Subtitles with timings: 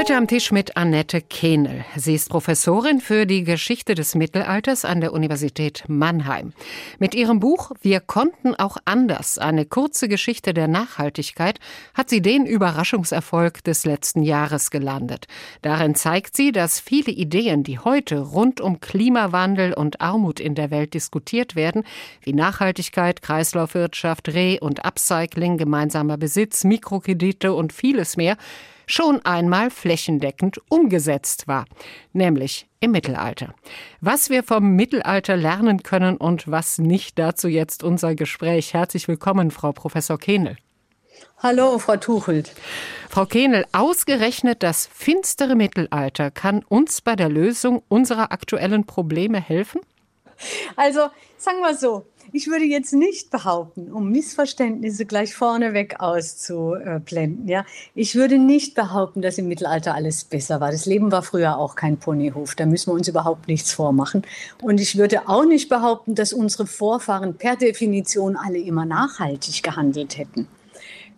[0.00, 1.84] Heute am Tisch mit Annette Kehnel.
[1.94, 6.54] Sie ist Professorin für die Geschichte des Mittelalters an der Universität Mannheim.
[6.98, 11.58] Mit ihrem Buch Wir konnten auch anders, eine kurze Geschichte der Nachhaltigkeit,
[11.92, 15.26] hat sie den Überraschungserfolg des letzten Jahres gelandet.
[15.60, 20.70] Darin zeigt sie, dass viele Ideen, die heute rund um Klimawandel und Armut in der
[20.70, 21.84] Welt diskutiert werden,
[22.22, 28.38] wie Nachhaltigkeit, Kreislaufwirtschaft, Re- und Upcycling, gemeinsamer Besitz, Mikrokredite und vieles mehr,
[28.90, 31.64] schon einmal flächendeckend umgesetzt war,
[32.12, 33.54] nämlich im Mittelalter.
[34.00, 38.74] Was wir vom Mittelalter lernen können und was nicht, dazu jetzt unser Gespräch.
[38.74, 40.56] Herzlich willkommen, Frau Professor Kehnel.
[41.38, 42.52] Hallo, Frau Tuchelt.
[43.08, 49.80] Frau Kehnel, ausgerechnet das finstere Mittelalter kann uns bei der Lösung unserer aktuellen Probleme helfen?
[50.76, 57.64] Also, sagen wir so, ich würde jetzt nicht behaupten, um Missverständnisse gleich vorneweg auszublenden, ja,
[57.94, 60.70] ich würde nicht behaupten, dass im Mittelalter alles besser war.
[60.70, 64.22] Das Leben war früher auch kein Ponyhof, da müssen wir uns überhaupt nichts vormachen.
[64.62, 70.18] Und ich würde auch nicht behaupten, dass unsere Vorfahren per Definition alle immer nachhaltig gehandelt
[70.18, 70.48] hätten.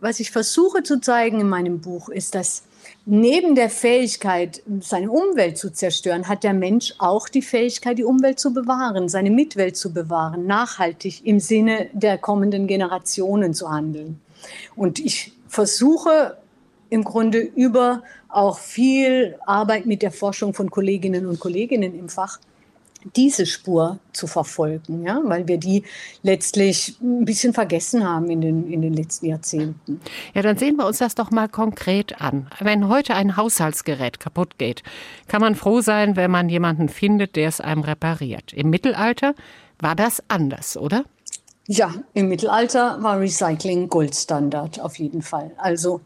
[0.00, 2.64] Was ich versuche zu zeigen in meinem Buch ist, dass
[3.04, 8.38] neben der Fähigkeit, seine Umwelt zu zerstören, hat der Mensch auch die Fähigkeit, die Umwelt
[8.38, 14.20] zu bewahren, seine Mitwelt zu bewahren, nachhaltig im Sinne der kommenden Generationen zu handeln.
[14.76, 16.36] Und ich versuche
[16.90, 22.38] im Grunde über auch viel Arbeit mit der Forschung von Kolleginnen und Kollegen im Fach
[23.16, 25.84] diese Spur zu verfolgen, ja, weil wir die
[26.22, 30.00] letztlich ein bisschen vergessen haben in den, in den letzten Jahrzehnten.
[30.34, 32.48] Ja, dann sehen wir uns das doch mal konkret an.
[32.60, 34.82] Wenn heute ein Haushaltsgerät kaputt geht,
[35.28, 38.52] kann man froh sein, wenn man jemanden findet, der es einem repariert.
[38.52, 39.34] Im Mittelalter
[39.78, 41.04] war das anders, oder?
[41.68, 45.52] Ja, im Mittelalter war Recycling Goldstandard auf jeden Fall.
[45.58, 46.00] Also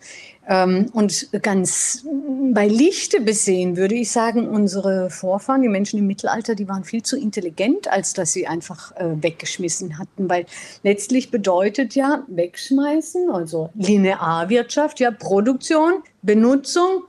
[0.49, 2.07] und ganz
[2.53, 7.03] bei Lichte besehen würde ich sagen, unsere Vorfahren, die Menschen im Mittelalter, die waren viel
[7.03, 10.31] zu intelligent, als dass sie einfach äh, weggeschmissen hatten.
[10.31, 10.47] Weil
[10.85, 17.03] letztlich bedeutet ja wegschmeißen, also Linearwirtschaft, ja Produktion, Benutzung,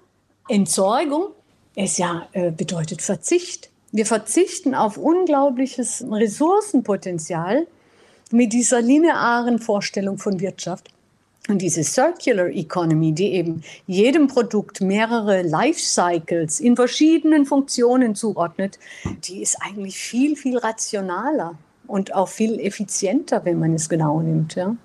[0.49, 1.27] Entsorgung,
[1.75, 3.69] es ja äh, bedeutet Verzicht.
[3.91, 7.67] Wir verzichten auf unglaubliches Ressourcenpotenzial
[8.31, 10.89] mit dieser linearen Vorstellung von Wirtschaft.
[11.47, 18.79] Und diese Circular Economy, die eben jedem Produkt mehrere Lifecycles in verschiedenen Funktionen zuordnet,
[19.23, 24.55] die ist eigentlich viel, viel rationaler und auch viel effizienter, wenn man es genau nimmt.
[24.55, 24.75] Ja,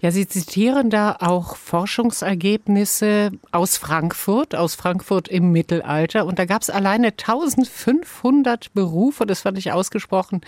[0.00, 6.26] ja Sie zitieren da auch Forschungsergebnisse aus Frankfurt, aus Frankfurt im Mittelalter.
[6.26, 10.40] Und da gab es alleine 1500 Berufe, das fand ich ausgesprochen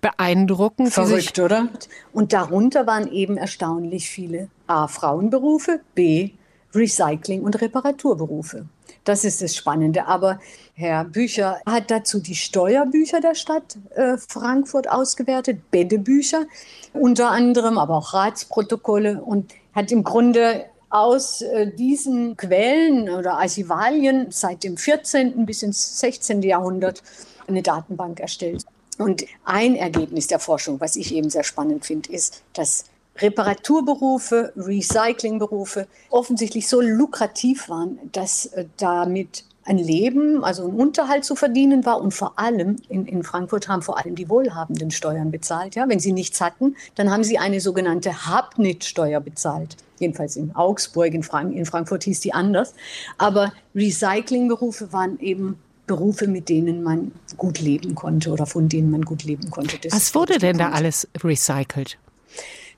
[0.00, 0.92] beeindruckend.
[0.92, 1.68] Verrückt, oder?
[2.12, 4.88] Und darunter waren eben erstaunlich viele A.
[4.88, 6.30] Frauenberufe, B.
[6.74, 8.66] Recycling- und Reparaturberufe.
[9.04, 10.06] Das ist das Spannende.
[10.06, 10.38] Aber
[10.74, 16.44] Herr Bücher hat dazu die Steuerbücher der Stadt äh, Frankfurt ausgewertet, Bädebücher
[16.92, 24.28] unter anderem, aber auch Ratsprotokolle und hat im Grunde aus äh, diesen Quellen oder Archivalien
[24.30, 25.46] seit dem 14.
[25.46, 26.42] bis ins 16.
[26.42, 27.02] Jahrhundert
[27.46, 28.64] eine Datenbank erstellt.
[28.98, 32.84] Und ein Ergebnis der Forschung, was ich eben sehr spannend finde, ist, dass
[33.20, 41.34] Reparaturberufe, Recyclingberufe offensichtlich so lukrativ waren, dass äh, damit ein Leben, also ein Unterhalt zu
[41.34, 42.00] verdienen war.
[42.00, 45.74] Und vor allem in, in Frankfurt haben vor allem die Wohlhabenden Steuern bezahlt.
[45.74, 45.88] Ja?
[45.88, 49.76] Wenn sie nichts hatten, dann haben sie eine sogenannte Habnit-Steuer bezahlt.
[49.98, 52.74] Jedenfalls in Augsburg, in, Frank in Frankfurt hieß die anders.
[53.18, 59.02] Aber Recyclingberufe waren eben Berufe, mit denen man gut leben konnte oder von denen man
[59.02, 59.78] gut leben konnte.
[59.78, 61.98] Das Was wurde denn da alles recycelt?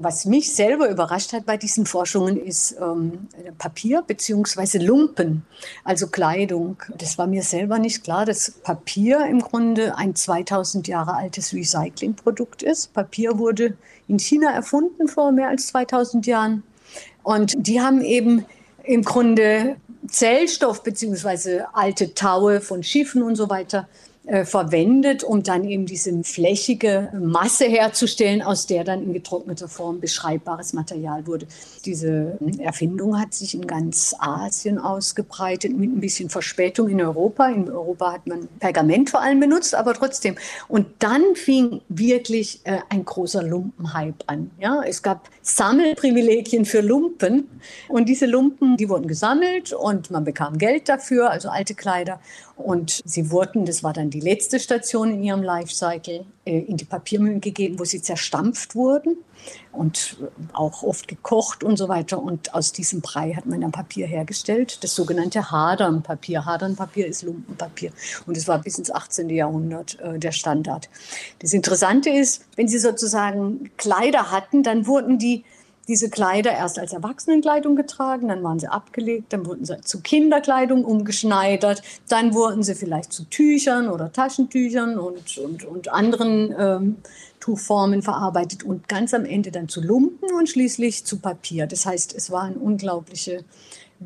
[0.01, 3.27] Was mich selber überrascht hat bei diesen Forschungen ist ähm,
[3.59, 4.79] Papier bzw.
[4.79, 5.45] Lumpen,
[5.83, 6.77] also Kleidung.
[6.97, 12.63] Das war mir selber nicht klar, dass Papier im Grunde ein 2000 Jahre altes Recyclingprodukt
[12.63, 12.93] ist.
[12.93, 16.63] Papier wurde in China erfunden vor mehr als 2000 Jahren.
[17.25, 18.45] Und die haben eben
[18.85, 21.63] im Grunde Zellstoff bzw.
[21.73, 23.89] alte Taue von Schiffen und so weiter
[24.29, 30.01] äh, verwendet, um dann eben diese flächige Masse herzustellen, aus der dann in getrockneter Form
[30.01, 31.47] beschreibbares Material wurde.
[31.87, 37.49] Diese Erfindung hat sich in ganz Asien ausgebreitet, mit ein bisschen Verspätung in Europa.
[37.49, 40.37] In Europa hat man Pergament vor allem benutzt, aber trotzdem.
[40.69, 44.51] Und dann fing wirklich äh, ein großer Lumpenhype an.
[44.61, 47.49] Ja, es gab Sammelprivilegien für Lumpen
[47.89, 52.21] und diese Lumpen, die wurden gesammelt und man bekam Geld dafür, also alte Kleider.
[52.59, 56.85] Und sie wurden, das war dann die letzte Station in ihrem Lifecycle, äh, in die
[56.85, 59.17] Papiermühlen gegeben, wo sie zerstampft wurden
[59.73, 60.17] und
[60.53, 62.21] auch oft gekocht und so weiter.
[62.21, 66.45] Und aus diesem Brei hat man dann Papier hergestellt, das sogenannte Hadernpapier.
[66.45, 67.93] Hadernpapier ist Lumpenpapier
[68.27, 69.31] und es war bis ins 18.
[69.31, 70.89] Jahrhundert äh, der Standard.
[71.39, 75.45] Das Interessante ist, wenn Sie sozusagen Kleider hatten, dann wurden die
[75.89, 80.85] diese Kleider erst als Erwachsenenkleidung getragen, dann waren sie abgelegt, dann wurden sie zu Kinderkleidung
[80.85, 86.97] umgeschneidert, dann wurden sie vielleicht zu Tüchern oder Taschentüchern und, und, und anderen ähm,
[87.41, 91.67] Tuchformen verarbeitet und ganz am Ende dann zu Lumpen und schließlich zu Papier.
[91.67, 93.45] Das heißt, es war eine unglaubliche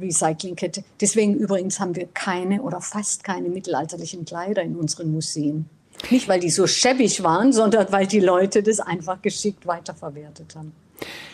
[0.01, 0.85] Recyclingkette.
[1.01, 5.67] Deswegen übrigens haben wir keine oder fast keine mittelalterlichen Kleider in unseren Museen.
[6.11, 10.73] Nicht, weil die so schäbig waren, sondern weil die Leute das einfach geschickt weiterverwertet haben.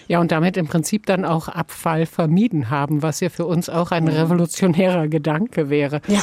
[0.08, 3.90] Ja, und damit im Prinzip dann auch Abfall vermieden haben, was ja für uns auch
[3.90, 6.00] ein revolutionärer Gedanke wäre.
[6.08, 6.20] Ja.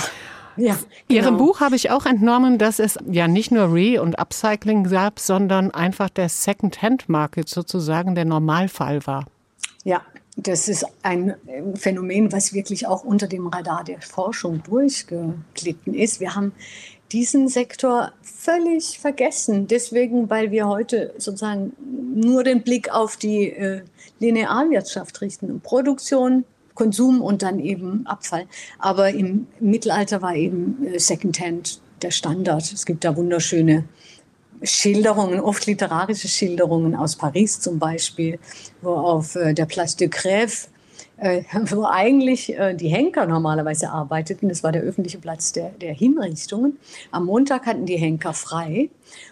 [0.58, 0.78] Ja,
[1.10, 1.22] genau.
[1.22, 5.20] Ihrem Buch habe ich auch entnommen, dass es ja nicht nur Re- und Upcycling gab,
[5.20, 9.26] sondern einfach der Second-Hand-Market sozusagen der Normalfall war.
[9.84, 10.02] Ja,
[10.38, 11.36] das ist ein
[11.76, 16.20] Phänomen, was wirklich auch unter dem Radar der Forschung durchgeglitten ist.
[16.20, 16.54] Wir haben
[17.16, 19.68] diesen Sektor völlig vergessen.
[19.68, 21.72] Deswegen, weil wir heute sozusagen
[22.14, 23.84] nur den Blick auf die äh,
[24.20, 25.62] Linearwirtschaft richten.
[25.62, 28.48] Produktion, Konsum und dann eben Abfall.
[28.80, 32.70] Aber im Mittelalter war eben äh, Secondhand der Standard.
[32.74, 33.86] Es gibt da wunderschöne
[34.62, 38.40] Schilderungen, oft literarische Schilderungen aus Paris zum Beispiel,
[38.82, 40.68] wo auf äh, der Place de Grève
[41.26, 44.50] äh, wo eigentlich äh, die Henker normalerweise arbeiteten.
[44.50, 46.78] Das war der öffentliche Platz der, der Hinrichtungen.
[47.12, 48.90] Am Montag hatten die Henker frei.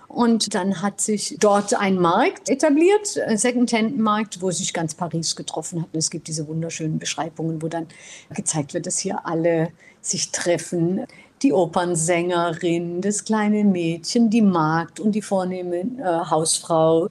[0.07, 5.81] Und dann hat sich dort ein Markt etabliert, ein Second-Hand-Markt, wo sich ganz Paris getroffen
[5.81, 5.89] hat.
[5.91, 7.87] Und es gibt diese wunderschönen Beschreibungen, wo dann
[8.29, 9.69] gezeigt wird, dass hier alle
[10.01, 11.05] sich treffen.
[11.41, 17.09] Die Opernsängerin, das kleine Mädchen, die Magd und die vornehme äh, Hausfrau,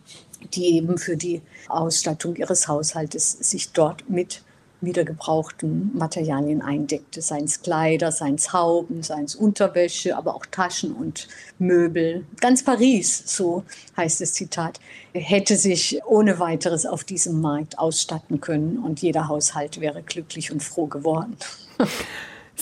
[0.55, 4.43] die eben für die Ausstattung ihres Haushaltes sich dort mit
[4.83, 10.93] wiedergebrauchten Materialien eindeckte, seien es Kleider, seien es Hauben, seien es Unterwäsche, aber auch Taschen
[10.93, 12.27] und Möbel.
[12.41, 13.65] Ganz Paris, so
[13.97, 14.81] heißt das Zitat,
[15.15, 20.63] hätte sich ohne weiteres auf diesem Markt ausstatten können und jeder Haushalt wäre glücklich und
[20.63, 21.37] froh geworden.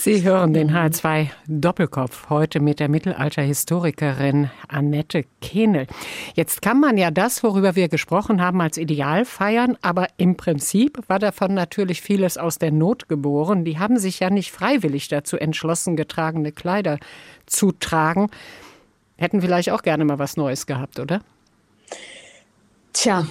[0.03, 5.85] Sie hören den H2 Doppelkopf heute mit der Mittelalterhistorikerin Annette Kehnel.
[6.33, 11.07] Jetzt kann man ja das, worüber wir gesprochen haben, als Ideal feiern, aber im Prinzip
[11.07, 13.63] war davon natürlich vieles aus der Not geboren.
[13.63, 16.97] Die haben sich ja nicht freiwillig dazu entschlossen, getragene Kleider
[17.45, 18.31] zu tragen.
[19.17, 21.21] Hätten vielleicht auch gerne mal was Neues gehabt, oder?
[22.91, 23.27] Tja,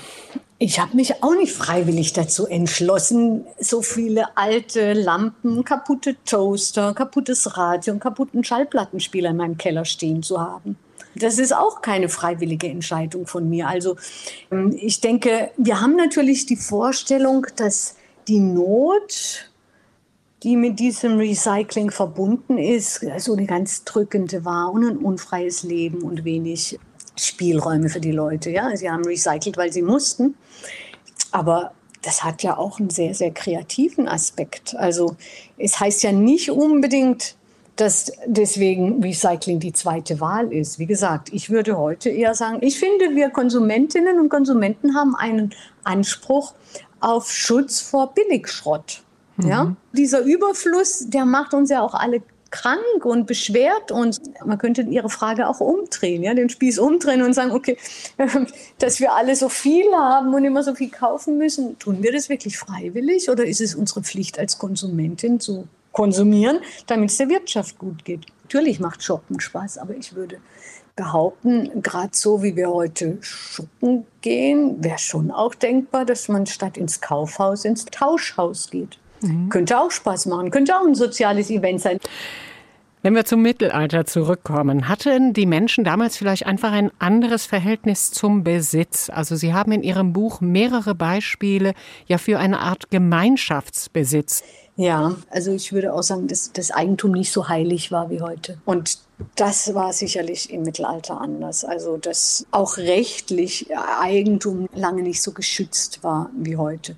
[0.62, 7.56] ich habe mich auch nicht freiwillig dazu entschlossen, so viele alte Lampen, kaputte Toaster, kaputtes
[7.56, 10.76] Radio und kaputten Schallplattenspieler in meinem Keller stehen zu haben.
[11.16, 13.68] Das ist auch keine freiwillige Entscheidung von mir.
[13.68, 13.96] Also
[14.52, 17.96] ähm, ich denke, wir haben natürlich die Vorstellung, dass
[18.28, 19.50] die Not,
[20.42, 26.02] die mit diesem Recycling verbunden ist, so eine ganz drückende war und ein unfreies Leben
[26.02, 26.78] und wenig
[27.26, 28.50] Spielräume für die Leute.
[28.50, 28.76] Ja?
[28.76, 30.34] Sie haben recycelt, weil sie mussten.
[31.32, 31.72] Aber
[32.02, 34.74] das hat ja auch einen sehr, sehr kreativen Aspekt.
[34.76, 35.16] Also
[35.58, 37.36] es heißt ja nicht unbedingt,
[37.76, 40.78] dass deswegen Recycling die zweite Wahl ist.
[40.78, 45.54] Wie gesagt, ich würde heute eher sagen, ich finde, wir Konsumentinnen und Konsumenten haben einen
[45.84, 46.54] Anspruch
[47.00, 49.02] auf Schutz vor Billigschrott.
[49.36, 49.48] Mhm.
[49.48, 49.76] Ja?
[49.92, 55.08] Dieser Überfluss, der macht uns ja auch alle krank und beschwert und man könnte ihre
[55.08, 57.76] Frage auch umdrehen, ja, den Spieß umdrehen und sagen, okay,
[58.78, 62.28] dass wir alle so viel haben und immer so viel kaufen müssen, tun wir das
[62.28, 67.78] wirklich freiwillig oder ist es unsere Pflicht als Konsumentin zu konsumieren, damit es der Wirtschaft
[67.78, 68.26] gut geht?
[68.44, 70.38] Natürlich macht Shoppen Spaß, aber ich würde
[70.96, 76.76] behaupten, gerade so wie wir heute shoppen gehen, wäre schon auch denkbar, dass man statt
[76.76, 78.98] ins Kaufhaus ins Tauschhaus geht.
[79.22, 79.48] Mhm.
[79.48, 81.98] Könnte auch Spaß machen, könnte auch ein soziales Event sein.
[83.02, 88.44] Wenn wir zum Mittelalter zurückkommen, hatten die Menschen damals vielleicht einfach ein anderes Verhältnis zum
[88.44, 89.08] Besitz?
[89.08, 91.72] Also Sie haben in Ihrem Buch mehrere Beispiele
[92.06, 94.42] ja für eine Art Gemeinschaftsbesitz.
[94.76, 98.58] Ja, also ich würde auch sagen, dass das Eigentum nicht so heilig war wie heute.
[98.66, 98.98] Und
[99.36, 101.64] das war sicherlich im Mittelalter anders.
[101.64, 103.68] Also dass auch rechtlich
[104.00, 106.96] Eigentum lange nicht so geschützt war wie heute.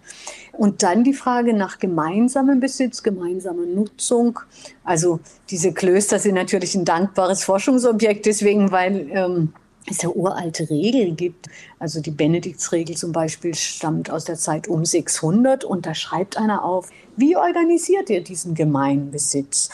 [0.53, 4.41] Und dann die Frage nach gemeinsamem Besitz, gemeinsamer Nutzung.
[4.85, 9.53] Also diese Klöster sind natürlich ein dankbares Forschungsobjekt, deswegen, weil ähm,
[9.91, 11.49] es ja uralte Regeln gibt.
[11.79, 16.65] Also die Benediktsregel zum Beispiel stammt aus der Zeit um 600 und da schreibt einer
[16.65, 19.71] auf, wie organisiert ihr diesen Gemeinbesitz?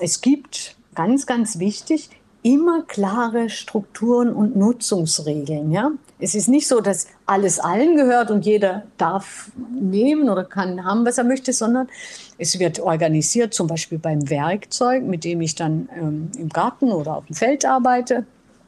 [0.00, 2.10] Es gibt ganz, ganz wichtig,
[2.42, 5.70] immer klare Strukturen und Nutzungsregeln.
[5.70, 5.92] Ja?
[6.18, 11.06] Es ist nicht so, dass alles allen gehört und jeder darf nehmen oder kann haben,
[11.06, 11.88] was er möchte, sondern
[12.38, 17.16] es wird organisiert, zum Beispiel beim Werkzeug, mit dem ich dann ähm, im Garten oder
[17.16, 18.26] auf dem Feld arbeite.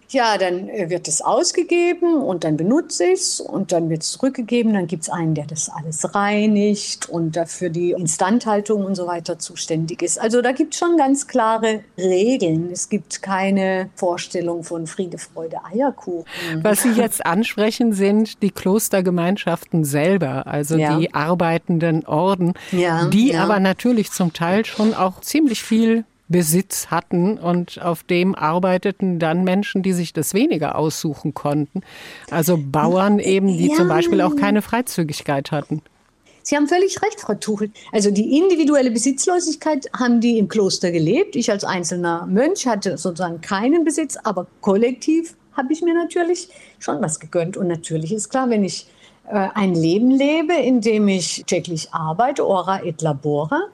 [0.09, 4.13] Ja, dann äh, wird es ausgegeben und dann benutze ich es und dann wird es
[4.13, 4.75] zurückgegeben.
[4.75, 9.39] Dann gibt es einen, der das alles reinigt und dafür die Instandhaltung und so weiter
[9.39, 10.21] zuständig ist.
[10.21, 12.71] Also da gibt es schon ganz klare Regeln.
[12.73, 16.25] Es gibt keine Vorstellung von Friede, Freude, Eierkuchen.
[16.63, 20.99] Was Sie jetzt ansprechen, sind die Klostergemeinschaften selber, also ja.
[20.99, 23.43] die arbeitenden Orden, ja, die ja.
[23.43, 29.45] aber natürlich zum Teil schon auch ziemlich viel Besitz hatten und auf dem arbeiteten dann
[29.45, 31.83] Menschen, die sich das weniger aussuchen konnten.
[32.31, 33.77] Also Bauern eben, die ja.
[33.77, 35.83] zum Beispiel auch keine Freizügigkeit hatten.
[36.43, 37.71] Sie haben völlig recht, Frau Tuchel.
[37.91, 41.37] Also die individuelle Besitzlosigkeit haben die im Kloster gelebt.
[41.37, 47.01] Ich als einzelner Mönch hatte sozusagen keinen Besitz, aber kollektiv habe ich mir natürlich schon
[47.01, 47.57] was gegönnt.
[47.57, 48.87] Und natürlich ist klar, wenn ich
[49.27, 53.69] äh, ein Leben lebe, in dem ich täglich arbeite, ora et labora,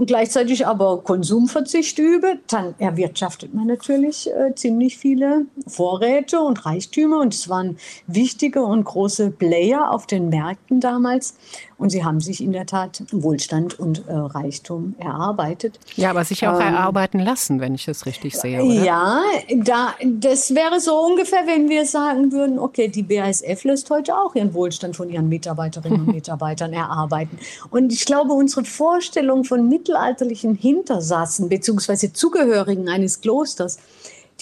[0.00, 7.18] und gleichzeitig aber Konsumverzicht übe, dann erwirtschaftet man natürlich äh, ziemlich viele Vorräte und Reichtümer.
[7.18, 7.76] Und es waren
[8.06, 11.36] wichtige und große Player auf den Märkten damals.
[11.80, 15.80] Und sie haben sich in der Tat Wohlstand und äh, Reichtum erarbeitet.
[15.96, 18.62] Ja, aber sich auch ähm, erarbeiten lassen, wenn ich das richtig sehe.
[18.62, 18.84] Oder?
[18.84, 19.22] Ja,
[19.56, 24.34] da, das wäre so ungefähr, wenn wir sagen würden, okay, die BASF lässt heute auch
[24.34, 27.38] ihren Wohlstand von ihren Mitarbeiterinnen und Mitarbeitern erarbeiten.
[27.70, 32.12] Und ich glaube, unsere Vorstellung von mittelalterlichen Hintersassen bzw.
[32.12, 33.78] Zugehörigen eines Klosters,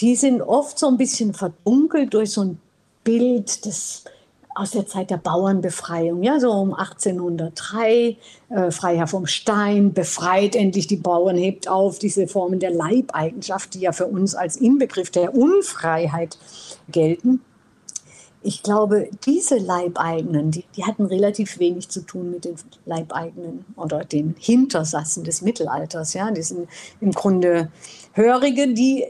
[0.01, 2.59] die sind oft so ein bisschen verdunkelt durch so ein
[3.05, 4.03] Bild des
[4.59, 8.17] aus der Zeit der Bauernbefreiung, ja, so um 1803,
[8.49, 13.79] äh, Freiherr vom Stein befreit endlich die Bauern, hebt auf diese Formen der Leibeigenschaft, die
[13.79, 16.37] ja für uns als Inbegriff der Unfreiheit
[16.89, 17.41] gelten.
[18.41, 24.03] Ich glaube, diese Leibeigenen, die, die hatten relativ wenig zu tun mit den Leibeigenen oder
[24.03, 26.13] den Hintersassen des Mittelalters.
[26.13, 27.69] Ja, die sind im Grunde
[28.13, 29.05] Hörige, die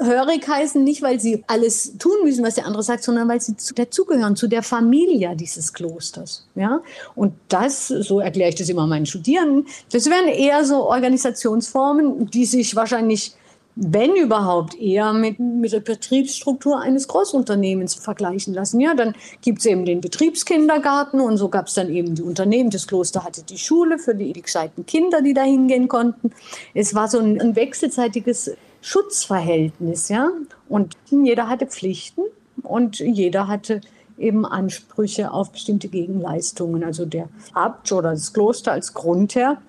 [0.00, 3.54] hörig heißen, nicht weil sie alles tun müssen, was der andere sagt, sondern weil sie
[3.74, 6.46] dazugehören, zu der Familie dieses Klosters.
[6.54, 6.82] Ja?
[7.14, 12.44] Und das, so erkläre ich das immer meinen Studierenden, das wären eher so Organisationsformen, die
[12.44, 13.34] sich wahrscheinlich
[13.76, 18.80] wenn überhaupt, eher mit, mit der Betriebsstruktur eines Großunternehmens vergleichen lassen.
[18.80, 22.70] Ja, dann gibt es eben den Betriebskindergarten und so gab es dann eben die Unternehmen.
[22.70, 26.32] Das Kloster hatte die Schule für die, die gescheiten Kinder, die da hingehen konnten.
[26.74, 30.30] Es war so ein, ein wechselseitiges Schutzverhältnis, ja.
[30.68, 32.22] Und jeder hatte Pflichten
[32.62, 33.80] und jeder hatte
[34.18, 36.84] eben Ansprüche auf bestimmte Gegenleistungen.
[36.84, 39.60] Also der Abt oder das Kloster als Grundherr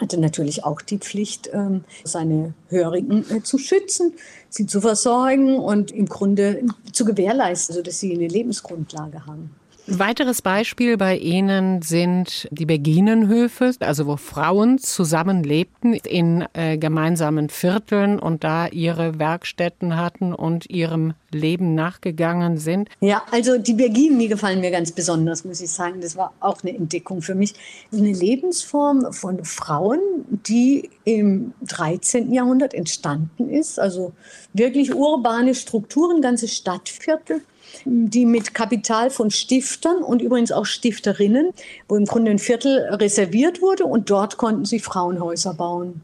[0.00, 4.12] hatte natürlich auch die Pflicht, ähm, seine Hörigen äh, zu schützen,
[4.48, 6.62] sie zu versorgen und im Grunde
[6.92, 9.50] zu gewährleisten, sodass sie eine Lebensgrundlage haben.
[9.88, 16.76] Ein weiteres Beispiel bei Ihnen sind die Beginenhöfe, also wo Frauen zusammen lebten in äh,
[16.76, 22.90] gemeinsamen Vierteln und da ihre Werkstätten hatten und ihrem Leben nachgegangen sind.
[23.00, 26.02] Ja, also die Beginen, die gefallen mir ganz besonders, muss ich sagen.
[26.02, 27.54] Das war auch eine Entdeckung für mich.
[27.90, 32.30] Eine Lebensform von Frauen, die im 13.
[32.34, 33.80] Jahrhundert entstanden ist.
[33.80, 34.12] Also
[34.52, 37.40] wirklich urbane Strukturen, ganze Stadtviertel
[37.84, 41.50] die mit Kapital von Stiftern und übrigens auch Stifterinnen,
[41.88, 46.02] wo im Grunde ein Viertel reserviert wurde und dort konnten sie Frauenhäuser bauen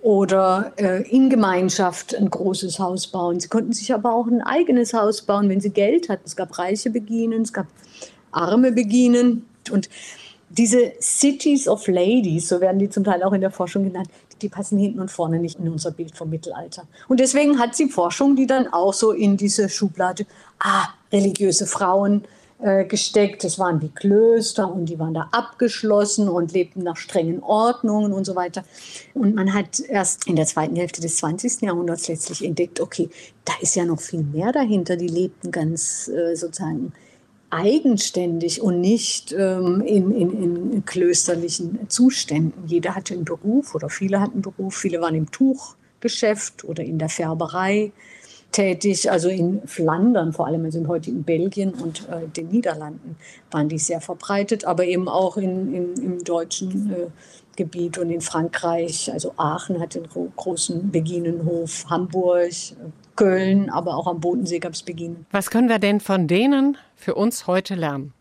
[0.00, 3.40] oder äh, in Gemeinschaft ein großes Haus bauen.
[3.40, 6.22] Sie konnten sich aber auch ein eigenes Haus bauen, wenn sie Geld hatten.
[6.24, 7.66] Es gab reiche Beginen, es gab
[8.30, 9.88] arme Beginen und
[10.50, 14.08] diese Cities of Ladies, so werden die zum Teil auch in der Forschung genannt,
[14.42, 16.84] die passen hinten und vorne nicht in unser Bild vom Mittelalter.
[17.08, 20.26] Und deswegen hat sie Forschung, die dann auch so in diese Schublade,
[20.60, 22.24] ah, religiöse Frauen
[22.60, 23.44] äh, gesteckt.
[23.44, 28.24] Das waren die Klöster und die waren da abgeschlossen und lebten nach strengen Ordnungen und
[28.24, 28.64] so weiter.
[29.14, 31.62] Und man hat erst in der zweiten Hälfte des 20.
[31.62, 33.10] Jahrhunderts letztlich entdeckt, okay,
[33.44, 34.96] da ist ja noch viel mehr dahinter.
[34.96, 36.92] Die lebten ganz äh, sozusagen
[37.50, 42.66] eigenständig und nicht ähm, in, in, in klösterlichen Zuständen.
[42.66, 44.76] Jeder hatte einen Beruf oder viele hatten einen Beruf.
[44.76, 47.92] Viele waren im Tuchgeschäft oder in der Färberei
[48.52, 49.10] tätig.
[49.10, 53.16] Also in Flandern vor allem, also in Belgien und äh, den Niederlanden
[53.50, 57.06] waren die sehr verbreitet, aber eben auch in, in im deutschen äh,
[57.56, 59.10] Gebiet und in Frankreich.
[59.12, 62.52] Also Aachen hatte einen großen Beginenhof, Hamburg,
[63.18, 65.26] Köln, aber auch am Bodensee gab es Beginen.
[65.32, 68.14] Was können wir denn von denen für uns heute lernen?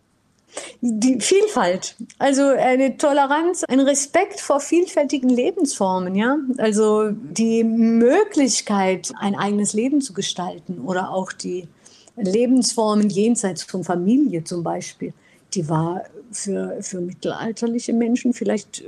[0.82, 6.38] Die Vielfalt, also eine Toleranz, ein Respekt vor vielfältigen Lebensformen, ja.
[6.58, 11.68] Also die Möglichkeit, ein eigenes Leben zu gestalten oder auch die
[12.16, 15.13] Lebensformen jenseits von Familie zum Beispiel,
[15.54, 18.86] die war für, für mittelalterliche Menschen vielleicht äh,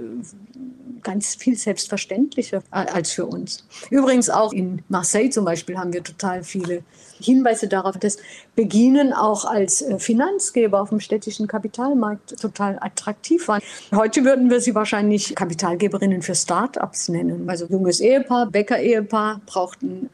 [1.03, 3.65] ganz viel selbstverständlicher als für uns.
[3.89, 6.83] Übrigens auch in Marseille zum Beispiel haben wir total viele
[7.21, 8.17] Hinweise darauf, dass
[8.55, 13.61] Beginen auch als äh, Finanzgeber auf dem städtischen Kapitalmarkt total attraktiv waren.
[13.93, 17.49] Heute würden wir sie wahrscheinlich Kapitalgeberinnen für Start-ups nennen.
[17.49, 20.09] Also junges Ehepaar, Bäcker-Ehepaar brauchten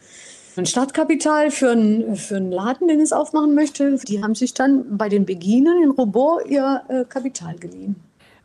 [0.58, 3.98] ein Startkapital für einen, für einen Laden, den es aufmachen möchte.
[4.08, 7.96] Die haben sich dann bei den Beginen in Robot ihr äh, Kapital geliehen.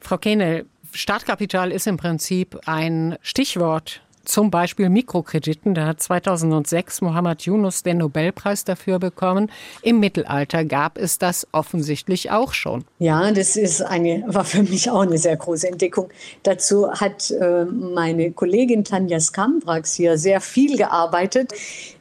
[0.01, 5.75] Frau Kehnel, Startkapital ist im Prinzip ein Stichwort zum Beispiel Mikrokrediten.
[5.75, 9.51] Da hat 2006 Mohammed Yunus den Nobelpreis dafür bekommen.
[9.83, 12.85] Im Mittelalter gab es das offensichtlich auch schon.
[12.99, 16.09] Ja, das ist eine, war für mich auch eine sehr große Entdeckung.
[16.43, 21.53] Dazu hat äh, meine Kollegin Tanja Skambrax hier sehr viel gearbeitet.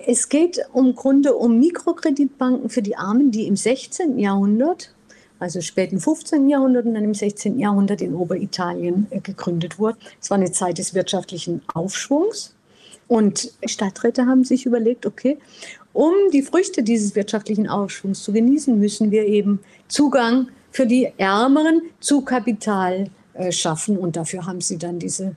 [0.06, 4.20] Es geht im Grunde um Mikrokreditbanken für die Armen, die im 16.
[4.20, 4.94] Jahrhundert
[5.40, 6.50] also späten 15.
[6.50, 7.60] Jahrhundert und dann im 16.
[7.60, 9.98] Jahrhundert in Oberitalien äh, gegründet wurde.
[10.22, 12.56] Es war eine Zeit des wirtschaftlichen Aufschwungs.
[13.08, 15.40] Und Stadträte haben sich überlegt, okay,
[15.94, 21.82] um die Früchte dieses wirtschaftlichen Aufschwungs zu genießen, müssen wir eben Zugang für die Ärmeren
[22.00, 23.98] zu Kapital äh, schaffen.
[23.98, 25.36] Und dafür haben sie dann diese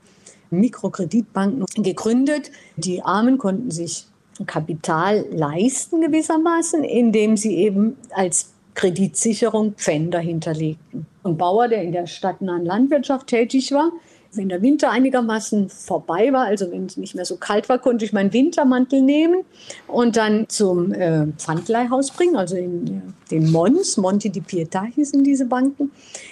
[0.51, 2.51] Mikrokreditbanken gegründet.
[2.77, 4.07] Die Armen konnten sich
[4.47, 11.07] Kapital leisten gewissermaßen, indem sie eben als Kreditsicherung Pfänder hinterlegten.
[11.25, 13.93] Ein Bauer, der in der stadtnahen Landwirtschaft tätig war,
[14.35, 18.05] wenn der Winter einigermaßen vorbei war, also wenn es nicht mehr so kalt war, konnte
[18.05, 19.45] ich meinen Wintermantel nehmen
[19.87, 23.01] und dann zum äh, Pfandleihhaus bringen, also in äh,
[23.31, 25.91] den Mons, Monti di Pietà hießen diese Banken.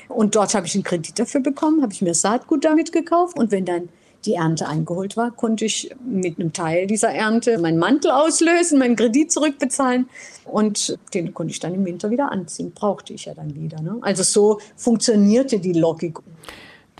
[0.08, 3.50] Und dort habe ich einen Kredit dafür bekommen, habe ich mir Saatgut damit gekauft und
[3.50, 3.90] wenn dann
[4.24, 8.96] die Ernte eingeholt war, konnte ich mit einem Teil dieser Ernte meinen Mantel auslösen, meinen
[8.96, 10.08] Kredit zurückbezahlen
[10.44, 12.72] und den konnte ich dann im Winter wieder anziehen.
[12.74, 13.80] Brauchte ich ja dann wieder.
[13.80, 13.96] Ne?
[14.02, 16.18] Also so funktionierte die Logik.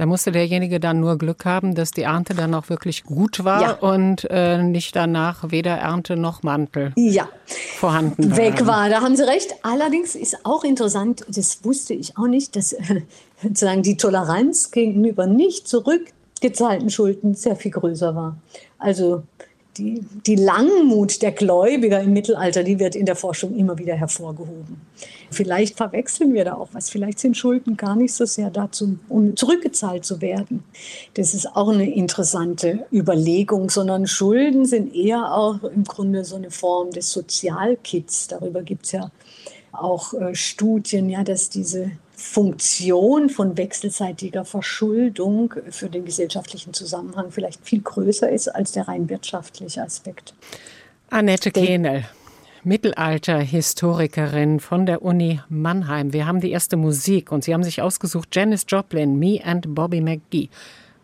[0.00, 3.60] Da musste derjenige dann nur Glück haben, dass die Ernte dann auch wirklich gut war
[3.60, 3.72] ja.
[3.72, 7.28] und äh, nicht danach weder Ernte noch Mantel ja.
[7.76, 8.38] vorhanden war.
[8.38, 8.88] Weg war.
[8.88, 9.54] Da haben Sie recht.
[9.62, 13.02] Allerdings ist auch interessant, das wusste ich auch nicht, dass äh,
[13.42, 16.06] sozusagen die Toleranz gegenüber nicht zurück
[16.40, 18.36] gezahlten Schulden sehr viel größer war.
[18.78, 19.22] Also
[19.76, 24.80] die, die Langmut der Gläubiger im Mittelalter, die wird in der Forschung immer wieder hervorgehoben.
[25.30, 26.90] Vielleicht verwechseln wir da auch was.
[26.90, 30.64] Vielleicht sind Schulden gar nicht so sehr dazu, um zurückgezahlt zu werden.
[31.14, 36.50] Das ist auch eine interessante Überlegung, sondern Schulden sind eher auch im Grunde so eine
[36.50, 38.28] Form des Sozialkits.
[38.28, 39.10] Darüber gibt es ja
[39.72, 47.64] auch äh, Studien, ja, dass diese Funktion von wechselseitiger Verschuldung für den gesellschaftlichen Zusammenhang vielleicht
[47.64, 50.34] viel größer ist als der rein wirtschaftliche Aspekt.
[51.08, 52.04] Annette Kehnel.
[52.62, 56.12] Mittelalter-Historikerin von der Uni Mannheim.
[56.12, 60.02] Wir haben die erste Musik und Sie haben sich ausgesucht Janis Joplin, Me and Bobby
[60.02, 60.50] McGee.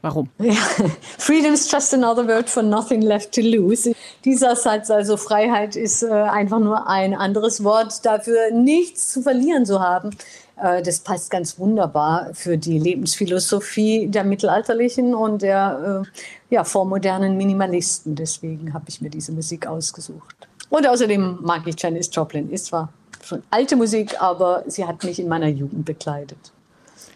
[0.02, 0.28] Warum?
[0.38, 0.52] Ja,
[1.18, 3.92] Freedom's just another word for nothing left to lose.
[4.24, 9.64] Dieser Satz, also Freiheit, ist äh, einfach nur ein anderes Wort dafür, nichts zu verlieren
[9.64, 10.10] zu haben.
[10.60, 16.04] Äh, das passt ganz wunderbar für die Lebensphilosophie der mittelalterlichen und der
[16.50, 18.14] äh, ja, vormodernen Minimalisten.
[18.14, 20.48] Deswegen habe ich mir diese Musik ausgesucht.
[20.70, 22.50] Und außerdem mag ich Janis Joplin.
[22.50, 22.92] Ist zwar
[23.22, 26.52] schon alte Musik, aber sie hat mich in meiner Jugend bekleidet.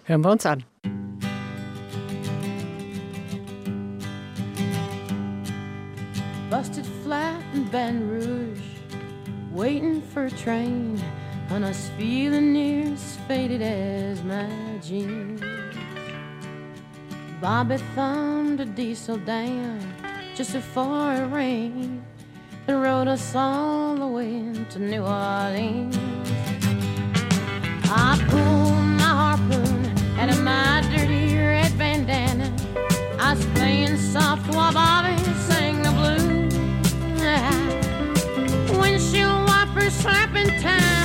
[0.05, 0.64] Hören wir uns an.
[6.50, 8.61] Busted flat in Baton Rouge,
[9.53, 11.00] waiting for a train.
[11.53, 14.49] And I was feeling near as faded as my
[14.81, 15.43] jeans.
[17.41, 19.81] Bobby thumbed a diesel down
[20.35, 22.05] just before it rained
[22.69, 25.99] and rode us all the way to New Orleans.
[27.93, 29.87] I pulled my harpoon
[30.21, 32.55] out of my dirty red bandana.
[33.19, 35.17] I was playing soft while Bobby
[35.49, 36.55] sang the blues.
[38.79, 41.00] Windshield wipers slapping time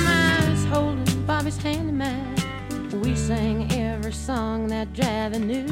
[1.46, 5.68] Bobby's hand in We sang every song that Javi knew.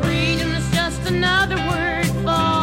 [0.00, 2.59] Freedom is just another word for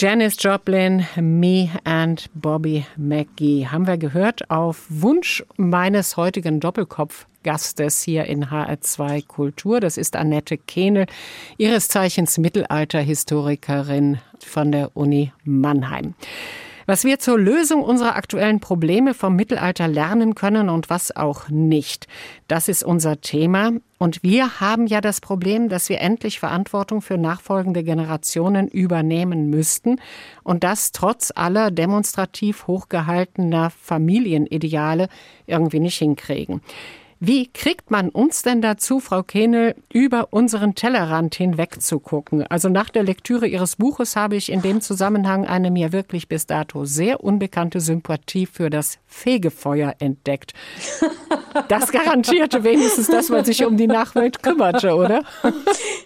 [0.00, 8.26] Janis Joplin, Me and Bobby McGee haben wir gehört auf Wunsch meines heutigen Doppelkopf-Gastes hier
[8.26, 9.80] in HR2 Kultur.
[9.80, 11.06] Das ist Annette Kehnel,
[11.56, 16.14] ihres Zeichens Mittelalterhistorikerin von der Uni Mannheim.
[16.88, 22.06] Was wir zur Lösung unserer aktuellen Probleme vom Mittelalter lernen können und was auch nicht.
[22.46, 23.72] Das ist unser Thema.
[23.98, 30.00] Und wir haben ja das Problem, dass wir endlich Verantwortung für nachfolgende Generationen übernehmen müssten
[30.44, 35.10] und das trotz aller demonstrativ hochgehaltener Familienideale
[35.46, 36.62] irgendwie nicht hinkriegen.
[37.20, 42.46] Wie kriegt man uns denn dazu, Frau Kehnel, über unseren Tellerrand hinweg zu gucken?
[42.46, 46.46] Also nach der Lektüre Ihres Buches habe ich in dem Zusammenhang eine mir wirklich bis
[46.46, 50.54] dato sehr unbekannte Sympathie für das Fegefeuer entdeckt.
[51.68, 55.22] Das garantierte wenigstens, dass man sich um die Nachwelt kümmerte, oder?